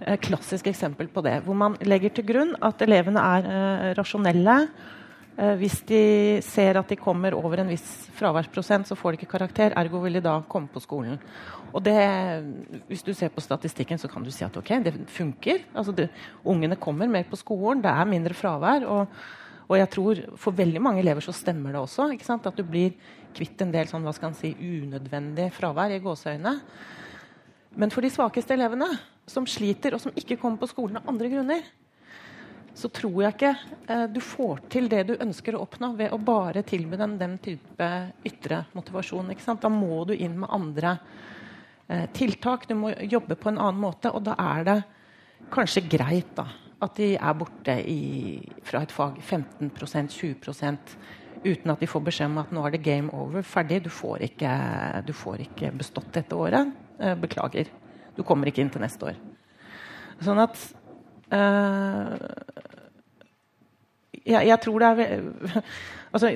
[0.05, 1.39] eh, klassisk eksempel på det.
[1.47, 5.02] Hvor man legger til grunn at elevene er uh, rasjonelle Eh,
[5.33, 6.03] hvis de
[6.45, 9.73] ser at de kommer over en viss fraværsprosent, så får de ikke karakter.
[9.79, 11.17] Ergo vil de da komme på skolen.
[11.73, 11.97] Og det,
[12.87, 15.65] Hvis du ser på statistikken, så kan du si at ok, det funker.
[15.73, 16.09] Altså det,
[16.45, 18.85] ungene kommer mer på skolen, det er mindre fravær.
[18.85, 19.07] Og,
[19.67, 22.13] og, jeg tror for veldig mange elever så stemmer det også.
[22.13, 22.93] At du blir
[23.33, 26.59] kvitt en del sånn, hva skal si, unødvendig fravær i gåseøyne.
[27.75, 28.91] Men for de svakeste elevene,
[29.25, 31.63] som sliter og som ikke kommer på skolen av andre grunner,
[32.73, 33.51] så tror jeg ikke
[33.87, 37.37] eh, du får til det du ønsker å oppnå ved å bare tilby dem den
[37.43, 37.89] type
[38.25, 39.29] ytre motivasjon.
[39.61, 40.95] Da må du inn med andre
[41.87, 42.67] eh, tiltak.
[42.69, 44.11] Du må jobbe på en annen måte.
[44.11, 44.77] Og da er det
[45.53, 46.47] kanskje greit da,
[46.83, 50.97] at de er borte i, fra et fag 15% 20%
[51.43, 53.83] uten at de får beskjed om at nå er det game over, ferdig.
[53.85, 54.51] Du får ikke,
[55.05, 56.73] du får ikke bestått dette året.
[56.97, 57.69] Eh, beklager.
[58.17, 59.19] Du kommer ikke inn til neste år.
[60.23, 60.57] Sånn at
[64.23, 65.23] jeg, jeg, tror det er
[66.13, 66.31] altså,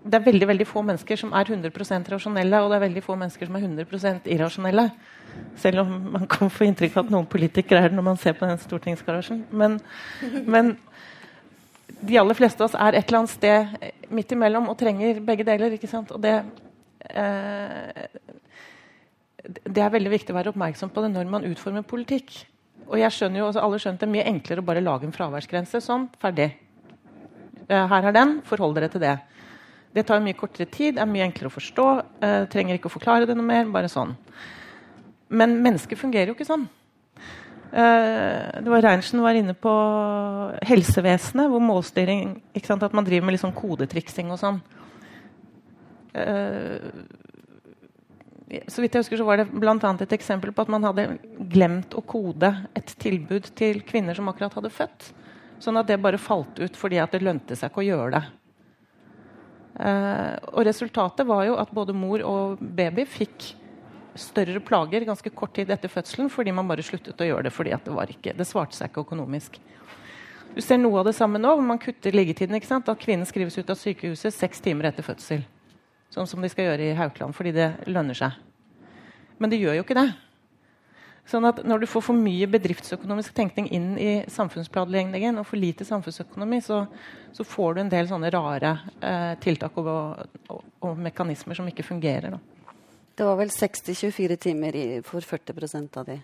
[0.00, 3.16] det er veldig veldig få mennesker som er 100% rasjonelle, og det er veldig få
[3.20, 4.86] mennesker som er 100 irrasjonelle.
[5.60, 8.32] Selv om man kan få inntrykk av at noen politikere er det når man ser
[8.38, 9.44] på den stortingsgarasjen.
[9.50, 9.78] Men,
[10.54, 10.76] men,
[12.00, 15.44] de aller fleste av oss er et eller annet sted midt imellom og trenger begge
[15.44, 15.74] deler.
[15.76, 16.14] ikke sant?
[16.16, 16.38] Og det,
[17.10, 18.06] eh,
[19.44, 22.46] det er veldig viktig å være oppmerksom på det når man utformer politikk.
[22.90, 25.14] Og jeg skjønner jo, altså Alle skjønte det er mye enklere å bare lage en
[25.14, 25.80] fraværsgrense.
[25.84, 26.48] Sånn, ferdig.
[27.70, 29.16] Eh, her er den, forhold dere til det.
[29.94, 31.86] Det tar mye kortere tid, er mye enklere å forstå.
[32.22, 33.70] Uh, trenger ikke å forklare det noe mer.
[33.74, 34.12] bare sånn.
[35.30, 36.68] Men mennesker fungerer jo ikke sånn.
[37.70, 39.72] Uh, det var Reinertsen var inne på
[40.66, 44.62] helsevesenet, hvor målstyring ikke sant, At man driver med litt sånn kodetriksing og sånn.
[46.14, 46.90] Uh,
[48.50, 51.06] så vidt jeg husker så var det annet et eksempel på at man hadde
[51.52, 55.10] glemt å kode et tilbud til kvinner som akkurat hadde født.
[55.62, 58.22] Sånn at det bare falt ut fordi at det lønte seg ikke å gjøre det.
[59.80, 63.52] Eh, og resultatet var jo at både mor og baby fikk
[64.18, 67.76] større plager ganske kort tid etter fødselen fordi man bare sluttet å gjøre det fordi
[67.86, 69.60] det, ikke, det svarte seg ikke økonomisk.
[70.50, 72.58] Du ser noe av det samme nå, hvor man kutter liggetiden.
[72.58, 75.44] At kvinnen skrives ut av sykehuset seks timer etter fødsel.
[76.10, 78.34] Sånn som de skal gjøre i Haukeland, fordi det lønner seg.
[79.38, 80.08] Men det gjør jo ikke det.
[81.30, 85.86] Sånn at Når du får for mye bedriftsøkonomisk tenkning inn i samfunnsplanleggingen, og for lite
[85.86, 86.82] samfunnsøkonomi, så,
[87.32, 89.90] så får du en del sånne rare eh, tiltak og,
[90.50, 92.34] og, og, mekanismer som ikke fungerer.
[92.34, 92.74] Da.
[93.20, 96.18] Det var vel 60-24 timer i, for 40% av de.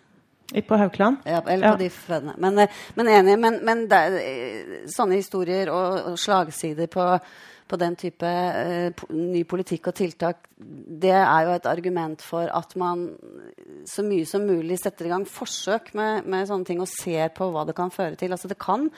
[0.54, 1.22] I- På Haukeland?
[1.26, 1.72] Ja, eller Ja.
[1.76, 2.34] på de fødende.
[2.38, 3.38] Men, eh, men enig.
[3.38, 7.06] Men, men det, er, eh, sånne historier og, og slagsider på,
[7.66, 12.74] på den type uh, ny politikk og tiltak, det er jo et argument for at
[12.78, 13.08] man
[13.88, 17.50] så mye som mulig setter i gang forsøk med, med sånne ting og ser på
[17.52, 18.32] hva det kan føre til.
[18.34, 18.88] Altså det kan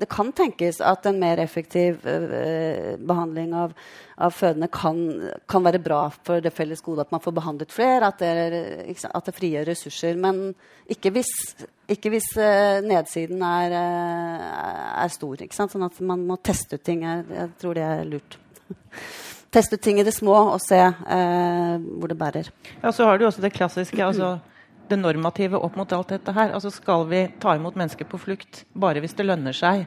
[0.00, 3.74] det kan tenkes at en mer effektiv eh, behandling av,
[4.16, 4.98] av fødende kan,
[5.50, 7.04] kan være bra for det felles gode.
[7.04, 10.18] At man får behandlet flere, at det, det frigjør ressurser.
[10.20, 10.54] Men
[10.90, 11.32] ikke hvis,
[11.92, 15.44] ikke hvis eh, nedsiden er, eh, er stor.
[15.52, 17.04] Sånn at man må teste ut ting.
[17.06, 18.38] Jeg, jeg tror det er lurt.
[19.52, 22.48] Teste ut ting i det små og se eh, hvor det bærer.
[22.80, 24.38] Ja, så har du også det klassiske, altså
[24.90, 26.52] det normative opp mot alt dette her.
[26.52, 29.86] Altså Skal vi ta imot mennesker på flukt bare hvis det lønner seg?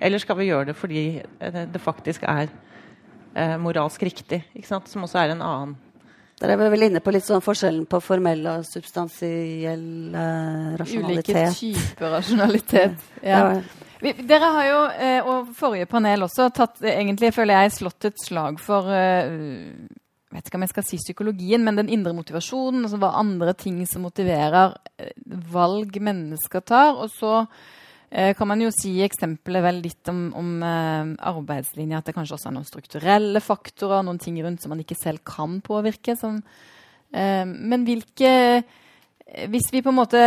[0.00, 2.50] Eller skal vi gjøre det fordi eh, det faktisk er
[3.34, 4.42] eh, moralsk riktig?
[4.54, 4.90] Ikke sant?
[4.92, 5.76] Som også er en annen
[6.40, 11.48] Der er vi vel inne på litt sånn forskjellen på formell og substansiell eh, Ulike
[11.56, 13.10] typer rasjonalitet.
[13.26, 13.40] Ja.
[13.56, 13.82] Ja.
[14.00, 18.10] Vi, dere har jo, eh, og forrige panel også, tatt, eh, egentlig føler jeg slått
[18.10, 19.32] et slag for eh,
[20.36, 22.84] vet ikke om jeg skal si psykologien, men den indre motivasjonen.
[22.86, 25.12] Altså hva andre ting som motiverer eh,
[25.52, 26.94] valg mennesker tar.
[27.02, 27.34] Og så
[28.10, 32.38] eh, kan man jo si eksempelet vel litt om, om eh, arbeidslinja, at det kanskje
[32.38, 36.18] også er noen strukturelle faktorer, noen ting rundt som man ikke selv kan påvirke.
[36.20, 36.42] Som,
[37.12, 38.34] eh, men hvilke
[39.26, 40.20] hvis vi på en måte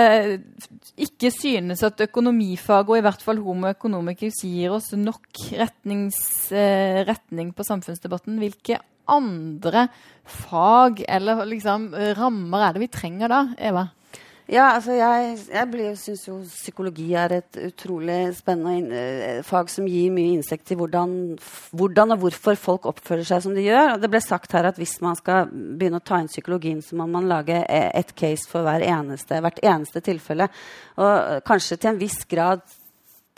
[1.00, 7.00] ikke synes at økonomifaget, og i hvert fall homo economicus, gir oss nok retnings, eh,
[7.08, 9.88] retning på samfunnsdebatten, hvilke andre
[10.30, 13.90] fag eller liksom, eh, rammer er det vi trenger da, Eva?
[14.50, 20.10] Ja, altså jeg, jeg syns jo psykologi er et utrolig spennende eh, fag som gir
[20.10, 21.12] mye innsikt i hvordan,
[21.78, 23.94] hvordan og hvorfor folk oppfører seg som de gjør.
[23.94, 26.98] Og det ble sagt her at hvis man skal begynne å ta inn psykologien, så
[26.98, 30.50] må man lage ett et case for hver eneste, hvert eneste tilfelle.
[30.98, 32.66] Og eh, kanskje til en viss grad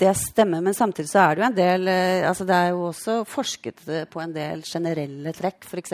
[0.02, 2.88] det stemmer, men samtidig så er det jo en del eh, altså Det er jo
[2.90, 5.68] også forsket eh, på en del generelle trekk.
[5.70, 5.94] F.eks.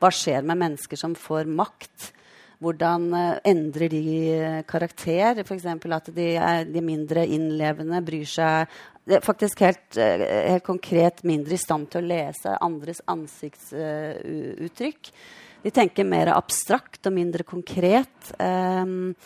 [0.00, 2.10] hva skjer med mennesker som får makt?
[2.60, 4.04] Hvordan eh, endrer de
[4.68, 5.40] karakter?
[5.40, 5.66] F.eks.
[5.72, 8.80] at de er, de mindre innlevende, bryr seg
[9.24, 15.08] faktisk helt, helt konkret mindre i stand til å lese andres ansiktsuttrykk.
[15.64, 18.34] de tenker mer abstrakt og mindre konkret.
[18.36, 19.16] Um,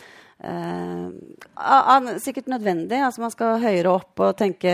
[0.43, 2.97] Ah, sikkert nødvendig.
[2.99, 4.73] altså Man skal høyere opp og tenke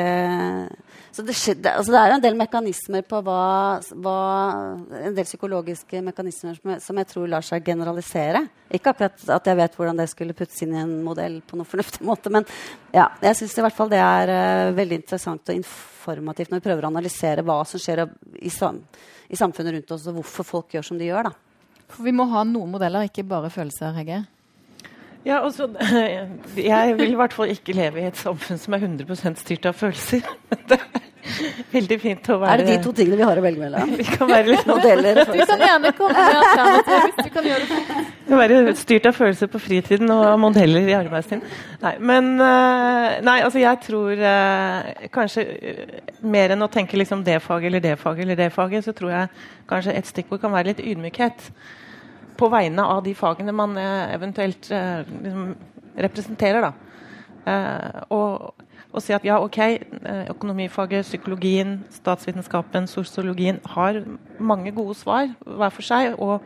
[1.13, 3.37] Så det, skje- det, altså det er jo en del mekanismer på hva,
[4.01, 4.15] hva
[5.05, 8.41] En del psykologiske mekanismer som jeg, som jeg tror lar seg generalisere.
[8.73, 11.69] Ikke akkurat at jeg vet hvordan det skulle puttes inn i en modell på noen
[11.69, 12.45] fornuftig måte, men
[12.95, 16.67] ja, jeg syns i hvert fall det er uh, veldig interessant og informativt når vi
[16.69, 18.05] prøver å analysere hva som skjer
[18.41, 18.81] i, sam,
[19.29, 21.29] i samfunnet rundt oss, og hvorfor folk gjør som de gjør.
[21.29, 21.85] da.
[21.91, 24.23] For vi må ha noen modeller, ikke bare følelser, Hegge.
[25.25, 25.69] Ja, altså,
[26.71, 29.77] Jeg vil i hvert fall ikke leve i et samfunn som er 100 styrt av
[29.77, 30.25] følelser.
[31.21, 33.61] Det er veldig fint å være Er det de to tingene vi har å velge
[33.61, 33.91] mellom?
[33.99, 35.19] Vi kan være, litt, Modeller?
[35.21, 38.31] Du kan gjerne komme med alternativer hvis du kan gjøre det fort.
[38.39, 41.43] være styrt av følelser på fritiden og modeller i arbeidstiden.
[41.83, 45.93] Nei, men eh, Nei, altså jeg tror eh, kanskje eh,
[46.25, 49.13] mer enn å tenke liksom det faget eller det faget eller det faget, så tror
[49.13, 51.51] jeg kanskje et stikkord kan være litt ydmykhet
[52.41, 55.53] på vegne av de fagene man eh, eventuelt eh, liksom
[56.01, 56.65] representerer.
[56.65, 56.73] Da.
[57.51, 59.59] Eh, og, og si at ja, ok,
[60.33, 64.01] økonomifaget, psykologien, statsvitenskapen, sosiologien har
[64.39, 66.17] mange gode svar hver for seg.
[66.17, 66.41] og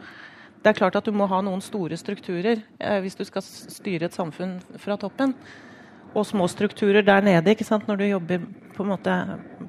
[0.65, 4.07] det er klart at du må ha noen store strukturer eh, hvis du skal styre
[4.07, 5.35] et samfunn fra toppen.
[6.17, 7.85] Og små strukturer der nede ikke sant?
[7.85, 9.17] når du jobber på en måte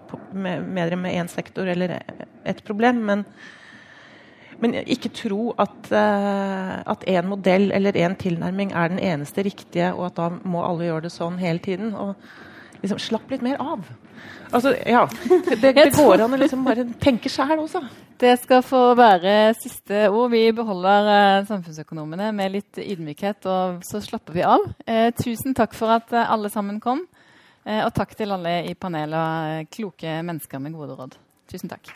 [0.09, 1.99] på, med, mer med én sektor eller
[2.49, 3.03] et problem.
[3.05, 3.27] Men,
[4.63, 9.93] men ikke tro at uh, at én modell eller én tilnærming er den eneste riktige,
[9.95, 11.95] og at da må alle gjøre det sånn hele tiden.
[11.95, 12.15] Og
[12.83, 13.85] liksom slapp litt mer av.
[14.55, 17.83] Altså, ja, Det, det går an å liksom bare tenke sjæl også.
[18.17, 20.31] Det skal få være siste ord.
[20.33, 24.65] Vi beholder eh, samfunnsøkonomene med litt ydmykhet, og så slapper vi av.
[24.89, 27.05] Eh, tusen takk for at eh, alle sammen kom.
[27.67, 31.21] Eh, og takk til alle i panelet, eh, kloke mennesker med gode råd.
[31.53, 31.93] Tusen takk.